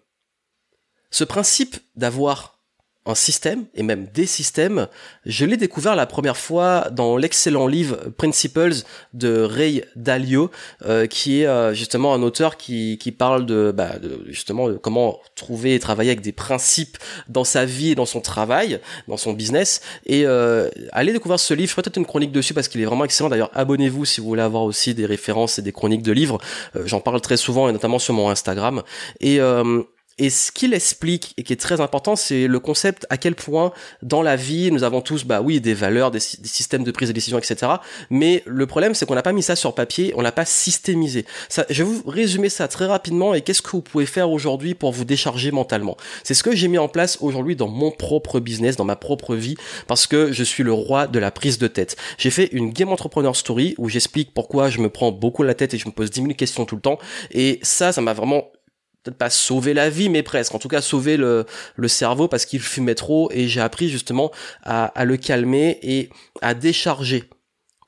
Ce 1.14 1.22
principe 1.22 1.76
d'avoir 1.94 2.58
un 3.06 3.14
système 3.14 3.66
et 3.76 3.84
même 3.84 4.08
des 4.12 4.26
systèmes, 4.26 4.88
je 5.24 5.44
l'ai 5.44 5.56
découvert 5.56 5.94
la 5.94 6.06
première 6.06 6.36
fois 6.36 6.88
dans 6.90 7.16
l'excellent 7.16 7.68
livre 7.68 7.98
Principles 8.16 8.74
de 9.12 9.40
Ray 9.42 9.84
Dalio, 9.94 10.50
euh, 10.84 11.06
qui 11.06 11.42
est 11.42 11.46
euh, 11.46 11.72
justement 11.72 12.14
un 12.14 12.22
auteur 12.24 12.56
qui, 12.56 12.98
qui 12.98 13.12
parle 13.12 13.46
de, 13.46 13.72
bah, 13.72 13.92
justement 14.26 14.68
de 14.68 14.74
comment 14.74 15.20
trouver 15.36 15.76
et 15.76 15.78
travailler 15.78 16.10
avec 16.10 16.20
des 16.20 16.32
principes 16.32 16.98
dans 17.28 17.44
sa 17.44 17.64
vie 17.64 17.90
et 17.90 17.94
dans 17.94 18.06
son 18.06 18.20
travail, 18.20 18.80
dans 19.06 19.16
son 19.16 19.34
business. 19.34 19.82
Et 20.06 20.26
euh, 20.26 20.68
allez 20.90 21.12
découvrir 21.12 21.38
ce 21.38 21.54
livre, 21.54 21.72
peut-être 21.76 21.96
une 21.96 22.06
chronique 22.06 22.32
dessus 22.32 22.54
parce 22.54 22.66
qu'il 22.66 22.80
est 22.80 22.86
vraiment 22.86 23.04
excellent. 23.04 23.28
D'ailleurs, 23.28 23.52
abonnez-vous 23.54 24.04
si 24.04 24.20
vous 24.20 24.26
voulez 24.26 24.42
avoir 24.42 24.64
aussi 24.64 24.94
des 24.94 25.06
références 25.06 25.60
et 25.60 25.62
des 25.62 25.70
chroniques 25.70 26.02
de 26.02 26.10
livres. 26.10 26.38
Euh, 26.74 26.82
j'en 26.86 26.98
parle 26.98 27.20
très 27.20 27.36
souvent 27.36 27.68
et 27.68 27.72
notamment 27.72 28.00
sur 28.00 28.14
mon 28.14 28.30
Instagram. 28.30 28.82
Et 29.20 29.38
et 30.18 30.30
ce 30.30 30.52
qu'il 30.52 30.74
explique 30.74 31.34
et 31.36 31.42
qui 31.42 31.52
est 31.52 31.60
très 31.60 31.80
important, 31.80 32.14
c'est 32.14 32.46
le 32.46 32.60
concept 32.60 33.06
à 33.10 33.16
quel 33.16 33.34
point 33.34 33.72
dans 34.02 34.22
la 34.22 34.36
vie 34.36 34.70
nous 34.70 34.84
avons 34.84 35.00
tous, 35.00 35.24
bah 35.24 35.40
oui, 35.40 35.60
des 35.60 35.74
valeurs, 35.74 36.10
des, 36.10 36.20
systèmes 36.20 36.84
de 36.84 36.90
prise 36.90 37.08
de 37.08 37.12
décision, 37.12 37.38
etc. 37.38 37.72
Mais 38.10 38.42
le 38.46 38.66
problème, 38.66 38.94
c'est 38.94 39.06
qu'on 39.06 39.14
n'a 39.14 39.22
pas 39.22 39.32
mis 39.32 39.42
ça 39.42 39.56
sur 39.56 39.74
papier, 39.74 40.12
on 40.16 40.20
l'a 40.20 40.32
pas 40.32 40.44
systémisé. 40.44 41.24
Ça, 41.48 41.66
je 41.68 41.82
vais 41.82 41.88
vous 41.88 42.02
résumer 42.06 42.48
ça 42.48 42.68
très 42.68 42.86
rapidement 42.86 43.34
et 43.34 43.40
qu'est-ce 43.40 43.62
que 43.62 43.70
vous 43.70 43.82
pouvez 43.82 44.06
faire 44.06 44.30
aujourd'hui 44.30 44.74
pour 44.74 44.92
vous 44.92 45.04
décharger 45.04 45.50
mentalement. 45.50 45.96
C'est 46.22 46.34
ce 46.34 46.42
que 46.42 46.54
j'ai 46.54 46.68
mis 46.68 46.78
en 46.78 46.88
place 46.88 47.18
aujourd'hui 47.20 47.56
dans 47.56 47.68
mon 47.68 47.90
propre 47.90 48.38
business, 48.38 48.76
dans 48.76 48.84
ma 48.84 48.96
propre 48.96 49.34
vie, 49.34 49.56
parce 49.88 50.06
que 50.06 50.32
je 50.32 50.44
suis 50.44 50.62
le 50.62 50.72
roi 50.72 51.06
de 51.08 51.18
la 51.18 51.30
prise 51.30 51.58
de 51.58 51.66
tête. 51.66 51.96
J'ai 52.18 52.30
fait 52.30 52.48
une 52.52 52.70
Game 52.70 52.92
Entrepreneur 52.92 53.34
Story 53.34 53.74
où 53.78 53.88
j'explique 53.88 54.32
pourquoi 54.32 54.70
je 54.70 54.78
me 54.78 54.88
prends 54.88 55.10
beaucoup 55.10 55.42
la 55.42 55.54
tête 55.54 55.74
et 55.74 55.78
je 55.78 55.86
me 55.86 55.92
pose 55.92 56.10
10 56.10 56.22
000 56.22 56.34
questions 56.34 56.64
tout 56.64 56.76
le 56.76 56.82
temps. 56.82 56.98
Et 57.32 57.58
ça, 57.62 57.92
ça 57.92 58.00
m'a 58.00 58.12
vraiment 58.12 58.44
peut-être 59.04 59.18
pas 59.18 59.30
sauver 59.30 59.74
la 59.74 59.90
vie, 59.90 60.08
mais 60.08 60.22
presque. 60.22 60.54
En 60.54 60.58
tout 60.58 60.68
cas, 60.68 60.80
sauver 60.80 61.16
le, 61.16 61.46
cerveau 61.86 62.28
parce 62.28 62.46
qu'il 62.46 62.60
fumait 62.60 62.94
trop 62.94 63.30
et 63.30 63.46
j'ai 63.46 63.60
appris 63.60 63.88
justement 63.88 64.32
à 64.64 65.04
le 65.04 65.16
calmer 65.16 65.78
et 65.82 66.08
à 66.40 66.54
décharger 66.54 67.28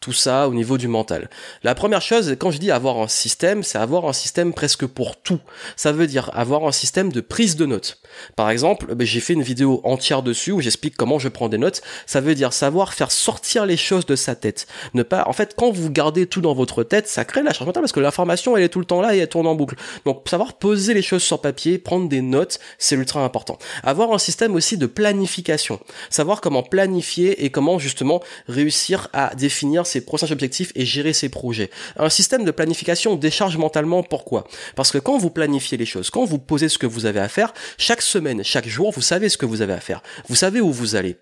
tout 0.01 0.13
ça 0.13 0.49
au 0.49 0.55
niveau 0.55 0.79
du 0.79 0.89
mental. 0.89 1.31
La 1.63 1.75
première 1.75 2.03
chose, 2.03 2.37
quand 2.39 2.51
je 2.51 2.59
dis 2.59 2.71
avoir 2.71 2.99
un 2.99 3.09
système, 3.09 3.63
c'est 3.63 3.79
avoir 3.79 4.07
un 4.07 4.13
système 4.13 4.53
presque 4.53 4.87
pour 4.87 5.17
tout. 5.17 5.41
Ça 5.77 5.93
veut 5.93 6.07
dire 6.07 6.31
avoir 6.35 6.65
un 6.65 6.73
système 6.73 7.13
de 7.13 7.21
prise 7.21 7.57
de 7.57 7.67
notes. 7.67 8.01
Par 8.37 8.51
exemple, 8.51 8.95
ben, 8.95 9.07
j'ai 9.07 9.21
fait 9.21 9.33
une 9.33 9.43
vidéo 9.43 9.81
entière 9.85 10.23
dessus 10.23 10.53
où 10.53 10.61
j'explique 10.61 10.97
comment 10.97 11.19
je 11.19 11.29
prends 11.29 11.49
des 11.49 11.59
notes. 11.59 11.83
Ça 12.07 12.21
veut 12.21 12.35
dire 12.35 12.53
savoir 12.53 12.95
faire 12.95 13.11
sortir 13.11 13.67
les 13.67 13.77
choses 13.77 14.07
de 14.07 14.17
sa 14.17 14.35
tête. 14.35 14.67
Ne 14.95 15.03
pas, 15.03 15.25
en 15.27 15.33
fait, 15.33 15.55
quand 15.57 15.71
vous 15.71 15.91
gardez 15.91 16.27
tout 16.27 16.41
dans 16.41 16.55
votre 16.55 16.83
tête, 16.85 17.09
ça 17.09 17.25
crée 17.25 17.43
la 17.43 17.53
charge 17.53 17.67
mentale 17.67 17.83
parce 17.83 17.93
que 17.93 18.01
l'information, 18.01 18.57
elle 18.57 18.65
est 18.65 18.69
tout 18.69 18.81
le 18.81 18.85
temps 18.85 19.01
là 19.01 19.15
et 19.15 19.19
elle 19.19 19.29
tourne 19.29 19.47
en 19.47 19.55
boucle. 19.55 19.77
Donc, 20.05 20.29
savoir 20.29 20.55
poser 20.55 20.95
les 20.95 21.03
choses 21.03 21.23
sur 21.23 21.41
papier, 21.41 21.79
prendre 21.79 22.09
des 22.09 22.21
notes, 22.21 22.59
c'est 22.79 22.97
ultra 22.97 23.25
important. 23.25 23.59
Avoir 23.83 24.13
un 24.13 24.19
système 24.19 24.55
aussi 24.55 24.77
de 24.77 24.87
planification. 24.87 25.81
Savoir 26.11 26.41
comment 26.41 26.63
planifier 26.63 27.45
et 27.45 27.51
comment 27.51 27.79
justement 27.79 28.23
réussir 28.49 29.09
à 29.13 29.35
définir 29.35 29.86
ses 29.87 30.03
prochains 30.03 30.31
objectifs 30.31 30.73
et 30.75 30.85
gérer 30.85 31.15
ses 31.15 31.31
projets. 31.31 31.71
Un 31.97 32.11
système 32.11 32.45
de 32.45 32.51
planification 32.51 33.17
décharge 33.17 33.57
mentalement. 33.57 34.03
Pourquoi? 34.03 34.47
Parce 34.75 34.91
que 34.91 34.99
quand 34.99 35.17
vous 35.17 35.31
planifiez 35.31 35.79
les 35.79 35.87
choses, 35.87 36.11
quand 36.11 36.25
vous 36.25 36.39
posez 36.39 36.69
ce 36.69 36.79
que 36.79 36.87
vous 36.87 37.07
avez 37.07 37.21
à 37.21 37.29
faire, 37.29 37.55
chaque 37.79 38.03
semaine, 38.03 38.45
chaque 38.45 38.69
jour, 38.69 38.93
vous 38.93 39.01
savez 39.01 39.29
ce 39.29 39.39
que 39.39 39.47
vous 39.47 39.63
avez 39.63 39.73
à 39.73 39.81
faire. 39.81 40.03
Vous 40.29 40.37
savez 40.37 40.61
où 40.61 40.73
vous 40.73 40.97
allez. 40.97 41.17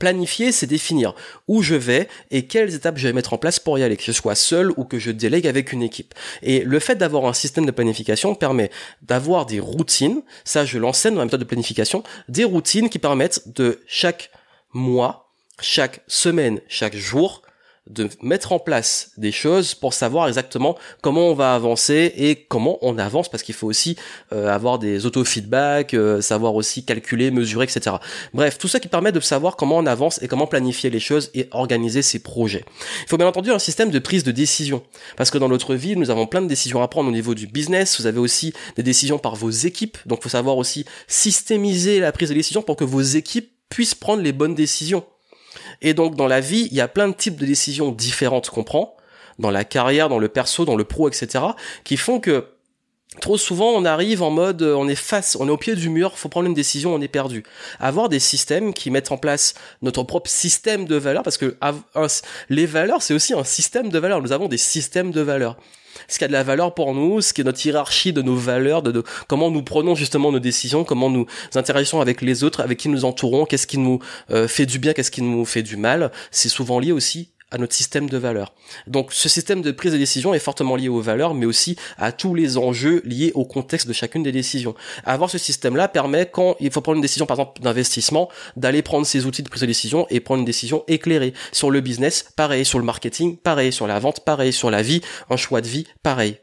Planifier, 0.00 0.50
c'est 0.50 0.66
définir 0.66 1.14
où 1.46 1.62
je 1.62 1.76
vais 1.76 2.08
et 2.32 2.46
quelles 2.46 2.74
étapes 2.74 2.98
je 2.98 3.06
vais 3.06 3.12
mettre 3.12 3.32
en 3.32 3.38
place 3.38 3.60
pour 3.60 3.78
y 3.78 3.82
aller, 3.84 3.96
que 3.96 4.02
je 4.02 4.12
sois 4.12 4.34
seul 4.34 4.72
ou 4.76 4.84
que 4.84 4.98
je 4.98 5.12
délègue 5.12 5.46
avec 5.46 5.72
une 5.72 5.82
équipe. 5.82 6.14
Et 6.42 6.60
le 6.60 6.80
fait 6.80 6.96
d'avoir 6.96 7.26
un 7.26 7.32
système 7.32 7.64
de 7.64 7.70
planification 7.70 8.34
permet 8.34 8.70
d'avoir 9.02 9.46
des 9.46 9.60
routines, 9.60 10.22
ça 10.44 10.64
je 10.64 10.78
l'enseigne 10.78 11.14
dans 11.14 11.20
la 11.20 11.26
méthode 11.26 11.40
de 11.40 11.44
planification, 11.44 12.02
des 12.28 12.44
routines 12.44 12.88
qui 12.88 12.98
permettent 12.98 13.54
de 13.54 13.82
chaque 13.86 14.30
mois, 14.72 15.32
chaque 15.60 16.00
semaine, 16.08 16.60
chaque 16.66 16.96
jour, 16.96 17.42
de 17.90 18.08
mettre 18.22 18.52
en 18.52 18.58
place 18.58 19.10
des 19.18 19.30
choses 19.30 19.74
pour 19.74 19.92
savoir 19.92 20.26
exactement 20.26 20.78
comment 21.02 21.28
on 21.28 21.34
va 21.34 21.54
avancer 21.54 22.14
et 22.16 22.36
comment 22.36 22.78
on 22.80 22.96
avance 22.96 23.28
parce 23.28 23.42
qu'il 23.42 23.54
faut 23.54 23.66
aussi 23.66 23.96
euh, 24.32 24.48
avoir 24.48 24.78
des 24.78 25.04
auto-feedback, 25.04 25.92
euh, 25.92 26.22
savoir 26.22 26.54
aussi 26.54 26.86
calculer, 26.86 27.30
mesurer, 27.30 27.64
etc. 27.64 27.96
Bref, 28.32 28.56
tout 28.56 28.68
ça 28.68 28.80
qui 28.80 28.88
permet 28.88 29.12
de 29.12 29.20
savoir 29.20 29.56
comment 29.56 29.76
on 29.76 29.84
avance 29.84 30.22
et 30.22 30.28
comment 30.28 30.46
planifier 30.46 30.88
les 30.88 31.00
choses 31.00 31.30
et 31.34 31.48
organiser 31.50 32.00
ses 32.00 32.20
projets. 32.20 32.64
Il 33.02 33.08
faut 33.08 33.18
bien 33.18 33.26
entendu 33.26 33.50
un 33.50 33.58
système 33.58 33.90
de 33.90 33.98
prise 33.98 34.24
de 34.24 34.32
décision 34.32 34.82
parce 35.16 35.30
que 35.30 35.36
dans 35.36 35.50
notre 35.50 35.74
vie, 35.74 35.94
nous 35.94 36.08
avons 36.08 36.26
plein 36.26 36.40
de 36.40 36.48
décisions 36.48 36.82
à 36.82 36.88
prendre 36.88 37.10
au 37.10 37.12
niveau 37.12 37.34
du 37.34 37.46
business, 37.46 38.00
vous 38.00 38.06
avez 38.06 38.18
aussi 38.18 38.54
des 38.76 38.82
décisions 38.82 39.18
par 39.18 39.36
vos 39.36 39.50
équipes, 39.50 39.98
donc 40.06 40.22
faut 40.22 40.30
savoir 40.30 40.56
aussi 40.56 40.86
systémiser 41.06 42.00
la 42.00 42.12
prise 42.12 42.30
de 42.30 42.34
décision 42.34 42.62
pour 42.62 42.76
que 42.76 42.84
vos 42.84 43.02
équipes 43.02 43.52
puissent 43.68 43.94
prendre 43.94 44.22
les 44.22 44.32
bonnes 44.32 44.54
décisions. 44.54 45.04
Et 45.82 45.94
donc 45.94 46.16
dans 46.16 46.26
la 46.26 46.40
vie, 46.40 46.68
il 46.70 46.76
y 46.76 46.80
a 46.80 46.88
plein 46.88 47.08
de 47.08 47.14
types 47.14 47.36
de 47.36 47.46
décisions 47.46 47.90
différentes 47.92 48.50
qu'on 48.50 48.64
prend, 48.64 48.96
dans 49.38 49.50
la 49.50 49.64
carrière, 49.64 50.08
dans 50.08 50.18
le 50.18 50.28
perso, 50.28 50.64
dans 50.64 50.76
le 50.76 50.84
pro, 50.84 51.08
etc., 51.08 51.44
qui 51.82 51.96
font 51.96 52.20
que 52.20 52.53
Trop 53.20 53.38
souvent, 53.38 53.70
on 53.70 53.84
arrive 53.84 54.22
en 54.22 54.30
mode, 54.30 54.62
euh, 54.62 54.74
on 54.74 54.88
est 54.88 54.94
face, 54.94 55.36
on 55.38 55.46
est 55.46 55.50
au 55.50 55.56
pied 55.56 55.76
du 55.76 55.88
mur, 55.88 56.18
faut 56.18 56.28
prendre 56.28 56.48
une 56.48 56.54
décision, 56.54 56.92
on 56.94 57.00
est 57.00 57.08
perdu. 57.08 57.44
Avoir 57.78 58.08
des 58.08 58.18
systèmes 58.18 58.74
qui 58.74 58.90
mettent 58.90 59.12
en 59.12 59.16
place 59.16 59.54
notre 59.82 60.02
propre 60.02 60.28
système 60.28 60.84
de 60.84 60.96
valeurs, 60.96 61.22
parce 61.22 61.38
que 61.38 61.56
les 62.48 62.66
valeurs, 62.66 63.02
c'est 63.02 63.14
aussi 63.14 63.32
un 63.34 63.44
système 63.44 63.88
de 63.90 63.98
valeurs. 63.98 64.20
Nous 64.20 64.32
avons 64.32 64.48
des 64.48 64.58
systèmes 64.58 65.12
de 65.12 65.20
valeurs 65.20 65.56
ce 66.08 66.18
qui 66.18 66.24
a 66.24 66.28
de 66.28 66.32
la 66.32 66.42
valeur 66.42 66.74
pour 66.74 66.94
nous, 66.94 67.20
ce 67.20 67.32
qui 67.32 67.40
est 67.40 67.44
notre 67.44 67.64
hiérarchie 67.64 68.12
de 68.12 68.22
nos 68.22 68.34
valeurs, 68.34 68.82
de, 68.82 69.02
comment 69.28 69.50
nous 69.50 69.62
prenons 69.62 69.94
justement 69.94 70.32
nos 70.32 70.40
décisions, 70.40 70.84
comment 70.84 71.10
nous 71.10 71.26
interagissons 71.54 72.00
avec 72.00 72.20
les 72.20 72.44
autres, 72.44 72.60
avec 72.60 72.78
qui 72.78 72.88
nous 72.88 73.04
entourons, 73.04 73.44
qu'est-ce 73.44 73.66
qui 73.66 73.78
nous 73.78 74.00
euh, 74.30 74.48
fait 74.48 74.66
du 74.66 74.78
bien, 74.78 74.92
qu'est-ce 74.92 75.10
qui 75.10 75.22
nous 75.22 75.44
fait 75.44 75.62
du 75.62 75.76
mal. 75.76 76.10
C'est 76.30 76.48
souvent 76.48 76.78
lié 76.78 76.92
aussi 76.92 77.30
à 77.50 77.58
notre 77.58 77.74
système 77.74 78.08
de 78.08 78.18
valeurs. 78.18 78.52
Donc 78.86 79.12
ce 79.12 79.28
système 79.28 79.62
de 79.62 79.70
prise 79.70 79.92
de 79.92 79.98
décision 79.98 80.34
est 80.34 80.38
fortement 80.38 80.76
lié 80.76 80.88
aux 80.88 81.00
valeurs, 81.00 81.34
mais 81.34 81.46
aussi 81.46 81.76
à 81.98 82.12
tous 82.12 82.34
les 82.34 82.56
enjeux 82.56 83.00
liés 83.04 83.32
au 83.34 83.44
contexte 83.44 83.86
de 83.86 83.92
chacune 83.92 84.22
des 84.22 84.32
décisions. 84.32 84.74
Avoir 85.04 85.30
ce 85.30 85.38
système-là 85.38 85.88
permet, 85.88 86.26
quand 86.26 86.56
il 86.60 86.70
faut 86.70 86.80
prendre 86.80 86.96
une 86.96 87.02
décision, 87.02 87.26
par 87.26 87.38
exemple, 87.38 87.62
d'investissement, 87.62 88.28
d'aller 88.56 88.82
prendre 88.82 89.06
ces 89.06 89.26
outils 89.26 89.42
de 89.42 89.48
prise 89.48 89.62
de 89.62 89.66
décision 89.66 90.06
et 90.10 90.20
prendre 90.20 90.40
une 90.40 90.46
décision 90.46 90.84
éclairée. 90.88 91.32
Sur 91.52 91.70
le 91.70 91.80
business, 91.80 92.26
pareil. 92.36 92.64
Sur 92.64 92.78
le 92.78 92.84
marketing, 92.84 93.36
pareil. 93.36 93.72
Sur 93.72 93.86
la 93.86 93.98
vente, 93.98 94.20
pareil. 94.24 94.52
Sur 94.52 94.70
la 94.70 94.82
vie, 94.82 95.00
un 95.30 95.36
choix 95.36 95.60
de 95.60 95.68
vie, 95.68 95.86
pareil. 96.02 96.38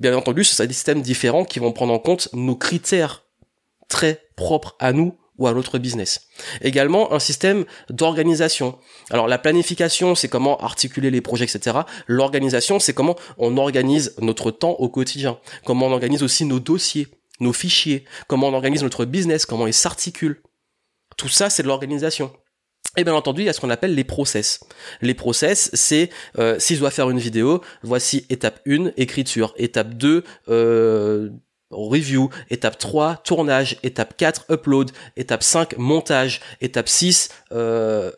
Bien 0.00 0.16
entendu, 0.16 0.44
ce 0.44 0.54
sont 0.54 0.64
des 0.64 0.72
systèmes 0.72 1.02
différents 1.02 1.44
qui 1.44 1.58
vont 1.58 1.72
prendre 1.72 1.92
en 1.92 1.98
compte 1.98 2.28
nos 2.32 2.56
critères 2.56 3.24
très 3.88 4.20
propres 4.36 4.76
à 4.78 4.92
nous 4.92 5.16
ou 5.38 5.46
à 5.46 5.52
l'autre 5.52 5.78
business. 5.78 6.28
Également 6.60 7.12
un 7.12 7.18
système 7.18 7.64
d'organisation. 7.90 8.78
Alors 9.10 9.28
la 9.28 9.38
planification, 9.38 10.14
c'est 10.14 10.28
comment 10.28 10.58
articuler 10.58 11.10
les 11.10 11.20
projets, 11.20 11.44
etc. 11.44 11.78
L'organisation, 12.06 12.78
c'est 12.78 12.94
comment 12.94 13.16
on 13.38 13.56
organise 13.56 14.14
notre 14.18 14.50
temps 14.50 14.72
au 14.78 14.88
quotidien, 14.88 15.38
comment 15.64 15.86
on 15.86 15.92
organise 15.92 16.22
aussi 16.22 16.44
nos 16.44 16.60
dossiers, 16.60 17.08
nos 17.40 17.52
fichiers, 17.52 18.04
comment 18.28 18.48
on 18.48 18.54
organise 18.54 18.82
notre 18.82 19.04
business, 19.04 19.46
comment 19.46 19.66
il 19.66 19.74
s'articule. 19.74 20.42
Tout 21.16 21.28
ça, 21.28 21.50
c'est 21.50 21.62
de 21.62 21.68
l'organisation. 21.68 22.32
Et 22.96 23.04
bien 23.04 23.14
entendu, 23.14 23.42
il 23.42 23.44
y 23.44 23.48
a 23.48 23.52
ce 23.52 23.60
qu'on 23.60 23.70
appelle 23.70 23.94
les 23.94 24.04
process. 24.04 24.60
Les 25.02 25.14
process, 25.14 25.70
c'est 25.74 26.10
euh, 26.38 26.56
si 26.58 26.74
je 26.74 26.80
dois 26.80 26.90
faire 26.90 27.10
une 27.10 27.18
vidéo, 27.18 27.62
voici 27.82 28.24
étape 28.30 28.60
1, 28.66 28.92
écriture, 28.96 29.52
étape 29.58 29.94
2, 29.94 30.24
euh, 30.48 31.30
review, 31.70 32.30
étape 32.50 32.78
3, 32.78 33.16
tournage, 33.24 33.78
étape 33.82 34.16
4, 34.16 34.46
upload, 34.50 34.90
étape 35.16 35.42
5, 35.42 35.76
montage, 35.78 36.40
étape 36.60 36.88
6, 36.88 37.30
euh, 37.52 38.10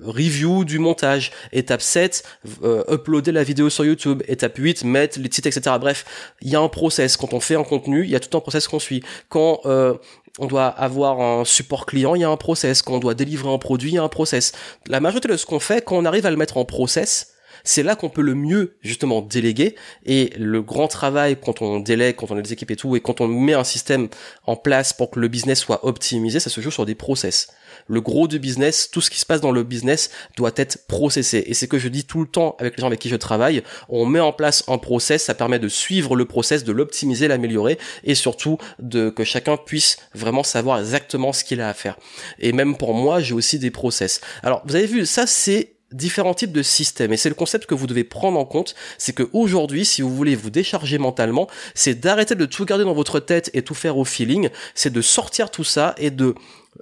review 0.00 0.64
du 0.64 0.78
montage, 0.78 1.32
étape 1.52 1.82
7, 1.82 2.24
euh, 2.62 2.82
uploader 2.90 3.32
la 3.32 3.44
vidéo 3.44 3.70
sur 3.70 3.84
YouTube, 3.84 4.22
étape 4.28 4.56
8, 4.56 4.84
mettre 4.84 5.18
les 5.18 5.28
titres, 5.28 5.48
etc. 5.48 5.76
Bref, 5.80 6.04
il 6.40 6.50
y 6.50 6.56
a 6.56 6.60
un 6.60 6.68
process. 6.68 7.16
Quand 7.16 7.32
on 7.32 7.40
fait 7.40 7.56
un 7.56 7.64
contenu, 7.64 8.04
il 8.04 8.10
y 8.10 8.16
a 8.16 8.20
tout 8.20 8.36
un 8.36 8.40
process 8.40 8.68
qu'on 8.68 8.78
suit. 8.78 9.02
Quand 9.28 9.60
euh, 9.66 9.94
on 10.38 10.46
doit 10.46 10.66
avoir 10.66 11.20
un 11.20 11.44
support 11.44 11.86
client, 11.86 12.14
il 12.14 12.22
y 12.22 12.24
a 12.24 12.30
un 12.30 12.36
process. 12.36 12.82
Quand 12.82 12.94
on 12.94 13.00
doit 13.00 13.14
délivrer 13.14 13.52
un 13.52 13.58
produit, 13.58 13.90
il 13.90 13.94
y 13.94 13.98
a 13.98 14.02
un 14.02 14.08
process. 14.08 14.52
La 14.86 15.00
majorité 15.00 15.28
de 15.28 15.36
ce 15.36 15.46
qu'on 15.46 15.60
fait, 15.60 15.84
quand 15.84 15.96
on 15.96 16.04
arrive 16.04 16.26
à 16.26 16.30
le 16.30 16.36
mettre 16.36 16.56
en 16.56 16.64
process, 16.64 17.31
c'est 17.64 17.82
là 17.82 17.96
qu'on 17.96 18.08
peut 18.08 18.22
le 18.22 18.34
mieux 18.34 18.76
justement 18.80 19.22
déléguer 19.22 19.74
et 20.04 20.32
le 20.38 20.62
grand 20.62 20.88
travail 20.88 21.36
quand 21.42 21.62
on 21.62 21.80
délègue, 21.80 22.16
quand 22.16 22.30
on 22.30 22.36
a 22.36 22.42
des 22.42 22.52
équipes 22.52 22.70
et 22.70 22.76
tout 22.76 22.96
et 22.96 23.00
quand 23.00 23.20
on 23.20 23.28
met 23.28 23.54
un 23.54 23.64
système 23.64 24.08
en 24.46 24.56
place 24.56 24.92
pour 24.92 25.10
que 25.10 25.20
le 25.20 25.28
business 25.28 25.60
soit 25.60 25.84
optimisé, 25.84 26.40
ça 26.40 26.50
se 26.50 26.60
joue 26.60 26.70
sur 26.70 26.86
des 26.86 26.94
process. 26.94 27.48
Le 27.88 28.00
gros 28.00 28.28
du 28.28 28.38
business, 28.38 28.90
tout 28.90 29.00
ce 29.00 29.10
qui 29.10 29.18
se 29.18 29.26
passe 29.26 29.40
dans 29.40 29.50
le 29.50 29.62
business 29.62 30.10
doit 30.36 30.52
être 30.56 30.86
processé 30.86 31.44
et 31.46 31.54
c'est 31.54 31.68
que 31.68 31.78
je 31.78 31.88
dis 31.88 32.04
tout 32.04 32.20
le 32.20 32.26
temps 32.26 32.56
avec 32.58 32.76
les 32.76 32.80
gens 32.80 32.86
avec 32.86 33.00
qui 33.00 33.08
je 33.08 33.16
travaille, 33.16 33.62
on 33.88 34.06
met 34.06 34.20
en 34.20 34.32
place 34.32 34.64
un 34.68 34.78
process, 34.78 35.24
ça 35.24 35.34
permet 35.34 35.58
de 35.58 35.68
suivre 35.68 36.16
le 36.16 36.24
process, 36.24 36.64
de 36.64 36.72
l'optimiser, 36.72 37.28
l'améliorer 37.28 37.78
et 38.04 38.14
surtout 38.14 38.58
de 38.78 39.10
que 39.10 39.24
chacun 39.24 39.56
puisse 39.56 39.96
vraiment 40.14 40.42
savoir 40.42 40.78
exactement 40.80 41.32
ce 41.32 41.44
qu'il 41.44 41.60
a 41.60 41.68
à 41.68 41.74
faire. 41.74 41.96
Et 42.38 42.52
même 42.52 42.76
pour 42.76 42.94
moi, 42.94 43.20
j'ai 43.20 43.34
aussi 43.34 43.58
des 43.58 43.70
process. 43.70 44.20
Alors, 44.42 44.62
vous 44.66 44.76
avez 44.76 44.86
vu, 44.86 45.06
ça 45.06 45.26
c'est 45.26 45.74
différents 45.92 46.34
types 46.34 46.52
de 46.52 46.62
systèmes. 46.62 47.12
Et 47.12 47.16
c'est 47.16 47.28
le 47.28 47.34
concept 47.34 47.66
que 47.66 47.74
vous 47.74 47.86
devez 47.86 48.04
prendre 48.04 48.38
en 48.38 48.44
compte, 48.44 48.74
c'est 48.98 49.12
que 49.12 49.28
aujourd'hui, 49.32 49.84
si 49.84 50.02
vous 50.02 50.14
voulez 50.14 50.34
vous 50.34 50.50
décharger 50.50 50.98
mentalement, 50.98 51.48
c'est 51.74 51.98
d'arrêter 52.00 52.34
de 52.34 52.46
tout 52.46 52.64
garder 52.64 52.84
dans 52.84 52.94
votre 52.94 53.20
tête 53.20 53.50
et 53.54 53.62
tout 53.62 53.74
faire 53.74 53.98
au 53.98 54.04
feeling, 54.04 54.48
c'est 54.74 54.92
de 54.92 55.00
sortir 55.00 55.50
tout 55.50 55.64
ça 55.64 55.94
et 55.98 56.10
de 56.10 56.34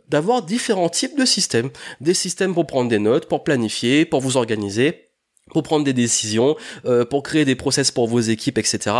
d'avoir 0.08 0.42
différents 0.42 0.88
types 0.88 1.18
de 1.18 1.24
systèmes. 1.24 1.70
Des 2.00 2.14
systèmes 2.14 2.54
pour 2.54 2.66
prendre 2.66 2.88
des 2.88 3.00
notes, 3.00 3.26
pour 3.26 3.42
planifier, 3.42 4.04
pour 4.04 4.20
vous 4.20 4.36
organiser, 4.36 5.08
pour 5.52 5.62
prendre 5.62 5.84
des 5.84 5.92
décisions, 5.92 6.56
euh, 6.84 7.04
pour 7.04 7.22
créer 7.22 7.44
des 7.44 7.56
process 7.56 7.90
pour 7.90 8.06
vos 8.06 8.20
équipes, 8.20 8.58
etc. 8.58 8.96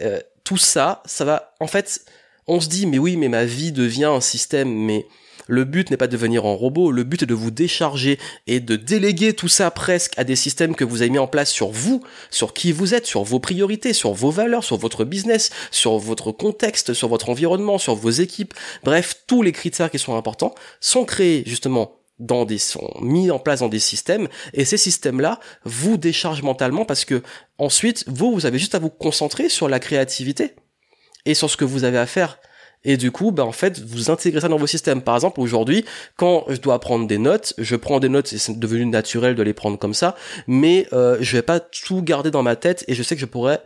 Euh, 0.00 0.18
tout 0.44 0.56
ça, 0.56 1.02
ça 1.06 1.24
va, 1.24 1.54
en 1.60 1.68
fait, 1.68 2.04
on 2.46 2.60
se 2.60 2.68
dit, 2.68 2.86
mais 2.86 2.98
oui, 2.98 3.16
mais 3.16 3.28
ma 3.28 3.44
vie 3.44 3.72
devient 3.72 4.06
un 4.06 4.20
système, 4.20 4.68
mais 4.68 5.06
le 5.48 5.64
but 5.64 5.90
n'est 5.90 5.96
pas 5.96 6.06
de 6.06 6.12
devenir 6.12 6.46
un 6.46 6.54
robot, 6.54 6.90
le 6.90 7.04
but 7.04 7.22
est 7.22 7.26
de 7.26 7.34
vous 7.34 7.50
décharger 7.50 8.18
et 8.46 8.60
de 8.60 8.76
déléguer 8.76 9.32
tout 9.32 9.48
ça 9.48 9.70
presque 9.70 10.18
à 10.18 10.24
des 10.24 10.36
systèmes 10.36 10.74
que 10.74 10.84
vous 10.84 11.02
avez 11.02 11.10
mis 11.10 11.18
en 11.18 11.26
place 11.26 11.50
sur 11.50 11.70
vous, 11.70 12.02
sur 12.30 12.54
qui 12.54 12.72
vous 12.72 12.94
êtes, 12.94 13.06
sur 13.06 13.22
vos 13.22 13.40
priorités, 13.40 13.92
sur 13.92 14.12
vos 14.12 14.30
valeurs, 14.30 14.64
sur 14.64 14.76
votre 14.76 15.04
business, 15.04 15.50
sur 15.70 15.98
votre 15.98 16.32
contexte, 16.32 16.94
sur 16.94 17.08
votre 17.08 17.28
environnement, 17.28 17.78
sur 17.78 17.94
vos 17.94 18.10
équipes. 18.10 18.54
Bref, 18.84 19.22
tous 19.26 19.42
les 19.42 19.52
critères 19.52 19.90
qui 19.90 19.98
sont 19.98 20.16
importants 20.16 20.54
sont 20.80 21.04
créés 21.04 21.42
justement 21.46 21.96
dans 22.18 22.44
des 22.44 22.58
sont 22.58 22.92
mis 23.00 23.30
en 23.30 23.38
place 23.38 23.60
dans 23.60 23.68
des 23.68 23.80
systèmes 23.80 24.28
et 24.54 24.64
ces 24.64 24.76
systèmes-là 24.76 25.40
vous 25.64 25.96
déchargent 25.96 26.42
mentalement 26.42 26.84
parce 26.84 27.04
que 27.04 27.22
ensuite 27.58 28.04
vous 28.06 28.32
vous 28.32 28.46
avez 28.46 28.58
juste 28.58 28.74
à 28.74 28.78
vous 28.78 28.90
concentrer 28.90 29.48
sur 29.48 29.68
la 29.68 29.80
créativité 29.80 30.54
et 31.24 31.34
sur 31.34 31.50
ce 31.50 31.56
que 31.56 31.64
vous 31.64 31.84
avez 31.84 31.98
à 31.98 32.06
faire 32.06 32.38
et 32.84 32.96
du 32.96 33.10
coup, 33.10 33.30
bah, 33.30 33.44
en 33.44 33.52
fait, 33.52 33.80
vous 33.80 34.10
intégrez 34.10 34.40
ça 34.40 34.48
dans 34.48 34.56
vos 34.56 34.66
systèmes. 34.66 35.02
Par 35.02 35.14
exemple, 35.14 35.40
aujourd'hui, 35.40 35.84
quand 36.16 36.44
je 36.48 36.56
dois 36.56 36.78
prendre 36.80 37.06
des 37.06 37.18
notes, 37.18 37.54
je 37.58 37.76
prends 37.76 38.00
des 38.00 38.08
notes 38.08 38.32
et 38.32 38.38
c'est 38.38 38.58
devenu 38.58 38.86
naturel 38.86 39.34
de 39.34 39.42
les 39.42 39.52
prendre 39.52 39.78
comme 39.78 39.94
ça, 39.94 40.16
mais 40.46 40.86
euh, 40.92 41.16
je 41.20 41.36
vais 41.36 41.42
pas 41.42 41.60
tout 41.60 42.02
garder 42.02 42.30
dans 42.30 42.42
ma 42.42 42.56
tête 42.56 42.84
et 42.88 42.94
je 42.94 43.02
sais 43.02 43.14
que 43.14 43.20
je 43.20 43.26
pourrais 43.26 43.60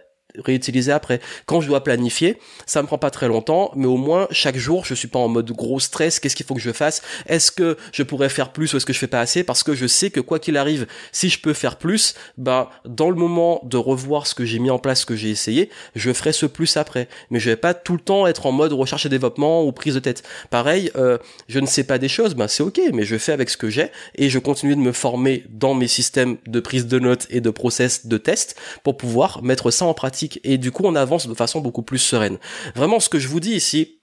réutiliser 0.45 0.93
après. 0.93 1.21
Quand 1.47 1.61
je 1.61 1.69
dois 1.69 1.83
planifier, 1.83 2.39
ça 2.67 2.83
me 2.83 2.87
prend 2.87 2.99
pas 2.99 3.11
très 3.11 3.29
longtemps, 3.29 3.71
mais 3.75 3.87
au 3.87 3.97
moins 3.97 4.29
chaque 4.31 4.57
jour, 4.57 4.85
je 4.85 4.95
suis 4.95 5.09
pas 5.09 5.19
en 5.19 5.29
mode 5.29 5.51
gros 5.53 5.81
stress. 5.81 6.21
Qu'est-ce 6.21 6.37
qu'il 6.37 6.47
faut 6.47 6.55
que 6.55 6.61
je 6.61 6.73
fasse? 6.73 7.03
Est-ce 7.27 7.51
que 7.51 7.77
je 7.93 8.03
pourrais 8.03 8.29
faire 8.29 8.53
plus 8.53 8.73
ou 8.73 8.77
est-ce 8.77 8.87
que 8.87 8.93
je 8.93 8.99
fais 8.99 9.07
pas 9.07 9.21
assez? 9.21 9.45
Parce 9.45 9.63
que 9.63 9.75
je 9.75 9.87
sais 9.87 10.11
que 10.11 10.21
quoi 10.21 10.39
qu'il 10.39 10.57
arrive, 10.57 10.87
si 11.13 11.29
je 11.29 11.41
peux 11.41 11.53
faire 11.53 11.77
plus, 11.77 12.15
ben 12.37 12.69
dans 12.85 13.11
le 13.11 13.17
moment 13.17 13.61
de 13.65 13.77
revoir 13.77 14.27
ce 14.27 14.35
que 14.35 14.45
j'ai 14.45 14.59
mis 14.59 14.71
en 14.71 14.79
place, 14.79 15.01
ce 15.01 15.07
que 15.07 15.17
j'ai 15.17 15.31
essayé, 15.31 15.71
je 15.95 16.13
ferai 16.13 16.33
ce 16.33 16.47
plus 16.47 16.77
après. 16.77 17.09
Mais 17.31 17.41
je 17.41 17.51
vais 17.51 17.57
pas 17.57 17.75
tout 17.75 17.95
le 17.95 18.01
temps 18.01 18.27
être 18.27 18.47
en 18.47 18.53
mode 18.53 18.73
recherche 18.73 19.07
et 19.07 19.09
développement 19.09 19.65
ou 19.65 19.73
prise 19.73 19.95
de 19.95 20.01
tête. 20.01 20.23
Pareil, 20.51 20.91
euh, 20.97 21.19
je 21.49 21.61
ne 21.61 21.67
sais 21.67 21.85
pas 21.85 21.99
des 21.99 22.09
choses, 22.09 22.35
ben 22.35 22.49
c'est 22.49 22.63
ok, 22.63 22.81
mais 22.93 23.05
je 23.05 23.17
fais 23.17 23.33
avec 23.33 23.51
ce 23.51 23.57
que 23.57 23.71
j'ai 23.71 23.91
et 24.15 24.29
je 24.29 24.39
continue 24.39 24.75
de 24.75 24.81
me 24.81 24.93
former 24.93 25.45
dans 25.49 25.75
mes 25.75 25.89
systèmes 25.89 26.37
de 26.47 26.61
prise 26.61 26.87
de 26.87 26.99
notes 26.99 27.27
et 27.31 27.41
de 27.41 27.51
process 27.51 28.07
de 28.07 28.19
test 28.19 28.57
pour 28.83 28.97
pouvoir 28.97 29.43
mettre 29.43 29.71
ça 29.71 29.85
en 29.87 29.95
pratique 29.95 30.16
et 30.45 30.59
du 30.59 30.73
coup 30.73 30.83
on 30.85 30.95
avance 30.95 31.27
de 31.27 31.35
façon 31.35 31.61
beaucoup 31.61 31.83
plus 31.83 31.99
sereine. 31.99 32.39
Vraiment 32.75 33.01
ce 33.01 33.09
que 33.09 33.19
je 33.19 33.29
vous 33.29 33.41
dis 33.41 33.53
ici, 33.53 34.01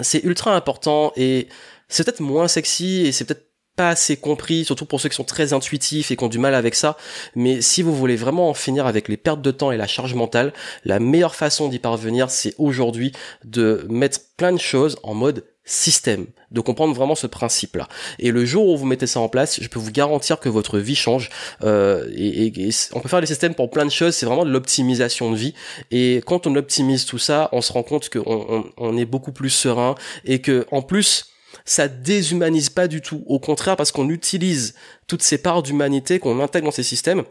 c'est 0.00 0.24
ultra 0.24 0.54
important 0.54 1.12
et 1.16 1.48
c'est 1.88 2.04
peut-être 2.04 2.20
moins 2.20 2.48
sexy 2.48 3.06
et 3.06 3.12
c'est 3.12 3.24
peut-être 3.24 3.50
pas 3.76 3.90
assez 3.90 4.16
compris, 4.16 4.64
surtout 4.64 4.84
pour 4.84 5.00
ceux 5.00 5.08
qui 5.08 5.14
sont 5.14 5.24
très 5.24 5.52
intuitifs 5.52 6.10
et 6.10 6.16
qui 6.16 6.24
ont 6.24 6.28
du 6.28 6.38
mal 6.38 6.54
avec 6.54 6.74
ça. 6.74 6.96
Mais 7.34 7.60
si 7.60 7.82
vous 7.82 7.94
voulez 7.94 8.16
vraiment 8.16 8.50
en 8.50 8.54
finir 8.54 8.86
avec 8.86 9.08
les 9.08 9.16
pertes 9.16 9.42
de 9.42 9.50
temps 9.50 9.72
et 9.72 9.76
la 9.76 9.86
charge 9.86 10.14
mentale, 10.14 10.52
la 10.84 11.00
meilleure 11.00 11.34
façon 11.34 11.68
d'y 11.68 11.78
parvenir, 11.78 12.30
c'est 12.30 12.54
aujourd'hui 12.58 13.12
de 13.44 13.86
mettre 13.88 14.20
plein 14.36 14.52
de 14.52 14.60
choses 14.60 14.98
en 15.02 15.14
mode 15.14 15.44
système, 15.70 16.26
de 16.50 16.60
comprendre 16.60 16.94
vraiment 16.94 17.14
ce 17.14 17.28
principe-là. 17.28 17.88
Et 18.18 18.32
le 18.32 18.44
jour 18.44 18.66
où 18.66 18.76
vous 18.76 18.86
mettez 18.86 19.06
ça 19.06 19.20
en 19.20 19.28
place, 19.28 19.60
je 19.62 19.68
peux 19.68 19.78
vous 19.78 19.92
garantir 19.92 20.40
que 20.40 20.48
votre 20.48 20.78
vie 20.78 20.96
change. 20.96 21.30
Euh, 21.62 22.10
et, 22.12 22.52
on 22.92 23.00
peut 23.00 23.08
faire 23.08 23.20
des 23.20 23.28
systèmes 23.28 23.54
pour 23.54 23.70
plein 23.70 23.84
de 23.84 23.90
choses, 23.90 24.14
c'est 24.14 24.26
vraiment 24.26 24.44
de 24.44 24.50
l'optimisation 24.50 25.30
de 25.30 25.36
vie. 25.36 25.54
Et 25.92 26.22
quand 26.26 26.48
on 26.48 26.56
optimise 26.56 27.04
tout 27.06 27.18
ça, 27.18 27.48
on 27.52 27.60
se 27.60 27.72
rend 27.72 27.84
compte 27.84 28.08
qu'on 28.10 28.64
on, 28.76 28.96
est 28.96 29.04
beaucoup 29.04 29.30
plus 29.30 29.50
serein 29.50 29.94
et 30.24 30.40
que 30.40 30.66
en 30.72 30.82
plus 30.82 31.26
ça 31.64 31.86
déshumanise 31.86 32.70
pas 32.70 32.88
du 32.88 33.00
tout. 33.00 33.22
Au 33.26 33.38
contraire, 33.38 33.76
parce 33.76 33.92
qu'on 33.92 34.08
utilise 34.08 34.74
toutes 35.06 35.22
ces 35.22 35.38
parts 35.38 35.62
d'humanité 35.62 36.18
qu'on 36.18 36.40
intègre 36.40 36.66
dans 36.66 36.72
ces 36.72 36.82
systèmes 36.82 37.22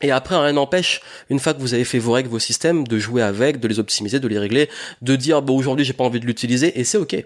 et 0.00 0.12
après, 0.12 0.36
rien 0.36 0.52
n'empêche, 0.52 1.00
une 1.28 1.40
fois 1.40 1.54
que 1.54 1.60
vous 1.60 1.74
avez 1.74 1.84
fait 1.84 1.98
vos 1.98 2.12
règles, 2.12 2.28
vos 2.28 2.38
systèmes, 2.38 2.86
de 2.86 2.98
jouer 3.00 3.20
avec, 3.20 3.58
de 3.58 3.66
les 3.66 3.80
optimiser, 3.80 4.20
de 4.20 4.28
les 4.28 4.38
régler, 4.38 4.68
de 5.02 5.16
dire, 5.16 5.42
bon, 5.42 5.56
aujourd'hui, 5.56 5.84
j'ai 5.84 5.92
pas 5.92 6.04
envie 6.04 6.20
de 6.20 6.26
l'utiliser, 6.26 6.78
et 6.78 6.84
c'est 6.84 6.98
ok 6.98 7.16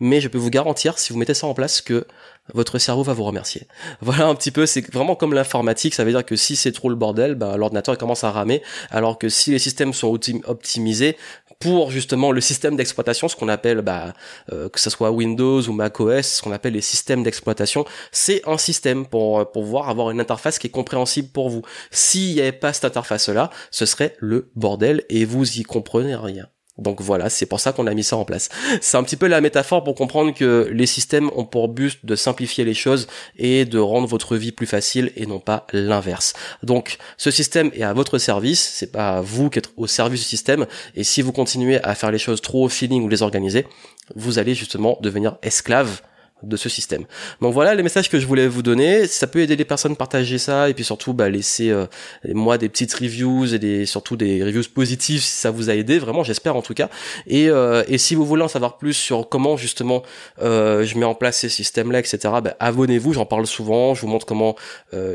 mais 0.00 0.20
je 0.20 0.28
peux 0.28 0.38
vous 0.38 0.50
garantir, 0.50 0.98
si 0.98 1.12
vous 1.12 1.18
mettez 1.18 1.34
ça 1.34 1.46
en 1.46 1.54
place, 1.54 1.80
que 1.80 2.06
votre 2.54 2.78
cerveau 2.78 3.02
va 3.02 3.12
vous 3.12 3.24
remercier. 3.24 3.66
Voilà 4.00 4.26
un 4.26 4.34
petit 4.34 4.50
peu, 4.50 4.66
c'est 4.66 4.92
vraiment 4.92 5.16
comme 5.16 5.34
l'informatique, 5.34 5.94
ça 5.94 6.04
veut 6.04 6.12
dire 6.12 6.24
que 6.24 6.36
si 6.36 6.56
c'est 6.56 6.72
trop 6.72 6.88
le 6.88 6.94
bordel, 6.94 7.34
ben, 7.34 7.56
l'ordinateur 7.56 7.98
commence 7.98 8.24
à 8.24 8.30
ramer, 8.30 8.62
alors 8.90 9.18
que 9.18 9.28
si 9.28 9.50
les 9.50 9.58
systèmes 9.58 9.92
sont 9.92 10.18
optimisés 10.44 11.16
pour 11.58 11.90
justement 11.90 12.32
le 12.32 12.40
système 12.40 12.76
d'exploitation, 12.76 13.28
ce 13.28 13.36
qu'on 13.36 13.48
appelle, 13.48 13.80
bah, 13.80 14.12
euh, 14.52 14.68
que 14.68 14.78
ce 14.78 14.90
soit 14.90 15.10
Windows 15.10 15.62
ou 15.62 15.72
macOS, 15.72 16.26
ce 16.26 16.42
qu'on 16.42 16.52
appelle 16.52 16.74
les 16.74 16.80
systèmes 16.80 17.22
d'exploitation, 17.22 17.84
c'est 18.12 18.46
un 18.46 18.58
système 18.58 19.06
pour 19.06 19.50
pouvoir 19.50 19.88
avoir 19.88 20.10
une 20.10 20.20
interface 20.20 20.58
qui 20.58 20.66
est 20.66 20.70
compréhensible 20.70 21.28
pour 21.28 21.48
vous. 21.48 21.62
S'il 21.90 22.34
n'y 22.34 22.40
avait 22.40 22.52
pas 22.52 22.72
cette 22.72 22.84
interface-là, 22.84 23.50
ce 23.70 23.86
serait 23.86 24.16
le 24.18 24.50
bordel 24.54 25.04
et 25.08 25.24
vous 25.24 25.58
y 25.58 25.62
comprenez 25.62 26.14
rien. 26.14 26.46
Donc 26.78 27.00
voilà, 27.00 27.30
c'est 27.30 27.46
pour 27.46 27.60
ça 27.60 27.72
qu'on 27.72 27.86
a 27.86 27.94
mis 27.94 28.04
ça 28.04 28.16
en 28.16 28.24
place. 28.24 28.48
C'est 28.80 28.96
un 28.96 29.02
petit 29.02 29.16
peu 29.16 29.26
la 29.26 29.40
métaphore 29.40 29.82
pour 29.82 29.94
comprendre 29.94 30.34
que 30.34 30.68
les 30.72 30.86
systèmes 30.86 31.30
ont 31.34 31.44
pour 31.44 31.68
but 31.68 32.04
de 32.04 32.16
simplifier 32.16 32.64
les 32.64 32.74
choses 32.74 33.06
et 33.38 33.64
de 33.64 33.78
rendre 33.78 34.06
votre 34.06 34.36
vie 34.36 34.52
plus 34.52 34.66
facile 34.66 35.12
et 35.16 35.26
non 35.26 35.40
pas 35.40 35.66
l'inverse. 35.72 36.34
Donc 36.62 36.98
ce 37.16 37.30
système 37.30 37.70
est 37.74 37.82
à 37.82 37.92
votre 37.92 38.18
service, 38.18 38.60
c'est 38.60 38.92
pas 38.92 39.20
vous 39.20 39.50
qui 39.50 39.58
êtes 39.58 39.70
au 39.76 39.86
service 39.86 40.20
du 40.20 40.26
système 40.26 40.66
et 40.94 41.04
si 41.04 41.22
vous 41.22 41.32
continuez 41.32 41.82
à 41.82 41.94
faire 41.94 42.10
les 42.10 42.18
choses 42.18 42.42
trop 42.42 42.64
au 42.64 42.68
feeling 42.68 43.02
ou 43.04 43.08
les 43.08 43.22
organiser, 43.22 43.66
vous 44.14 44.38
allez 44.38 44.54
justement 44.54 44.98
devenir 45.00 45.36
esclave 45.42 46.02
de 46.42 46.56
ce 46.56 46.68
système. 46.68 47.04
Donc 47.40 47.54
voilà 47.54 47.74
les 47.74 47.82
messages 47.82 48.10
que 48.10 48.18
je 48.20 48.26
voulais 48.26 48.46
vous 48.46 48.62
donner. 48.62 49.06
ça 49.06 49.26
peut 49.26 49.40
aider 49.40 49.56
les 49.56 49.64
personnes, 49.64 49.96
partager 49.96 50.36
ça 50.38 50.68
et 50.68 50.74
puis 50.74 50.84
surtout 50.84 51.14
bah, 51.14 51.30
laisser 51.30 51.70
euh, 51.70 51.86
moi 52.28 52.58
des 52.58 52.68
petites 52.68 52.92
reviews 52.92 53.54
et 53.54 53.58
des 53.58 53.86
surtout 53.86 54.16
des 54.16 54.44
reviews 54.44 54.62
positives 54.74 55.22
si 55.22 55.30
ça 55.30 55.50
vous 55.50 55.70
a 55.70 55.74
aidé. 55.74 55.98
Vraiment, 55.98 56.24
j'espère 56.24 56.54
en 56.54 56.62
tout 56.62 56.74
cas. 56.74 56.90
Et, 57.26 57.48
euh, 57.48 57.82
si 57.96 58.14
vous 58.14 58.26
voulez 58.26 58.42
en 58.42 58.48
savoir 58.48 58.76
plus 58.76 58.92
sur 58.92 59.28
comment 59.28 59.56
justement 59.56 60.02
euh, 60.42 60.84
je 60.84 60.98
mets 60.98 61.06
en 61.06 61.14
place 61.14 61.38
ces 61.38 61.48
systèmes-là, 61.48 62.00
etc. 62.00 62.18
Bah, 62.42 62.54
abonnez-vous. 62.60 63.14
J'en 63.14 63.26
parle 63.26 63.46
souvent. 63.46 63.94
Je 63.94 64.02
vous 64.02 64.08
montre 64.08 64.26
comment 64.26 64.56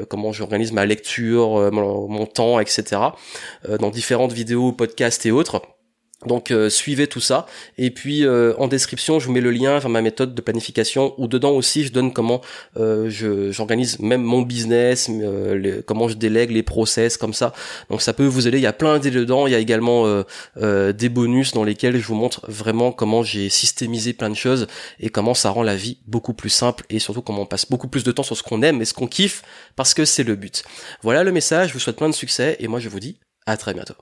comment 0.09 0.31
j'organise 0.31 0.71
ma 0.71 0.85
lecture, 0.85 1.71
mon, 1.71 2.25
temps, 2.25 2.59
etc. 2.59 3.01
dans 3.79 3.89
différentes 3.89 4.33
vidéos, 4.33 4.71
podcasts 4.71 5.25
et 5.25 5.31
autres. 5.31 5.61
Donc 6.25 6.51
euh, 6.51 6.69
suivez 6.69 7.07
tout 7.07 7.19
ça 7.19 7.47
et 7.79 7.89
puis 7.89 8.25
euh, 8.25 8.53
en 8.59 8.67
description 8.67 9.19
je 9.19 9.25
vous 9.25 9.31
mets 9.31 9.41
le 9.41 9.49
lien 9.49 9.79
vers 9.79 9.89
ma 9.89 10.03
méthode 10.03 10.35
de 10.35 10.41
planification 10.41 11.15
où 11.17 11.27
dedans 11.27 11.49
aussi 11.49 11.83
je 11.83 11.91
donne 11.91 12.13
comment 12.13 12.41
euh, 12.77 13.09
j'organise 13.51 13.97
même 13.99 14.21
mon 14.21 14.43
business, 14.43 15.09
comment 15.87 16.07
je 16.07 16.13
délègue 16.15 16.51
les 16.51 16.61
process 16.63 17.17
comme 17.17 17.33
ça. 17.33 17.53
Donc 17.89 18.01
ça 18.01 18.13
peut 18.13 18.25
vous 18.25 18.47
aider. 18.47 18.59
Il 18.59 18.63
y 18.63 18.67
a 18.67 18.73
plein 18.73 18.99
d'idées 18.99 19.19
dedans. 19.19 19.47
Il 19.47 19.53
y 19.53 19.55
a 19.55 19.59
également 19.59 20.23
des 20.57 21.09
bonus 21.09 21.53
dans 21.53 21.63
lesquels 21.63 21.97
je 21.97 22.05
vous 22.05 22.15
montre 22.15 22.41
vraiment 22.47 22.91
comment 22.91 23.23
j'ai 23.23 23.49
systémisé 23.49 24.13
plein 24.13 24.29
de 24.29 24.35
choses 24.35 24.67
et 24.99 25.09
comment 25.09 25.33
ça 25.33 25.49
rend 25.49 25.63
la 25.63 25.75
vie 25.75 25.97
beaucoup 26.07 26.33
plus 26.33 26.49
simple 26.49 26.85
et 26.89 26.99
surtout 26.99 27.21
comment 27.21 27.41
on 27.41 27.45
passe 27.45 27.69
beaucoup 27.69 27.87
plus 27.87 28.03
de 28.03 28.11
temps 28.11 28.23
sur 28.23 28.37
ce 28.37 28.43
qu'on 28.43 28.61
aime 28.61 28.81
et 28.81 28.85
ce 28.85 28.93
qu'on 28.93 29.07
kiffe 29.07 29.43
parce 29.75 29.93
que 29.93 30.05
c'est 30.05 30.23
le 30.23 30.35
but. 30.35 30.63
Voilà 31.01 31.23
le 31.23 31.31
message. 31.31 31.69
Je 31.69 31.73
vous 31.73 31.79
souhaite 31.79 31.97
plein 31.97 32.09
de 32.09 32.15
succès 32.15 32.57
et 32.59 32.67
moi 32.67 32.79
je 32.79 32.89
vous 32.89 32.99
dis 32.99 33.19
à 33.45 33.57
très 33.57 33.73
bientôt. 33.73 33.95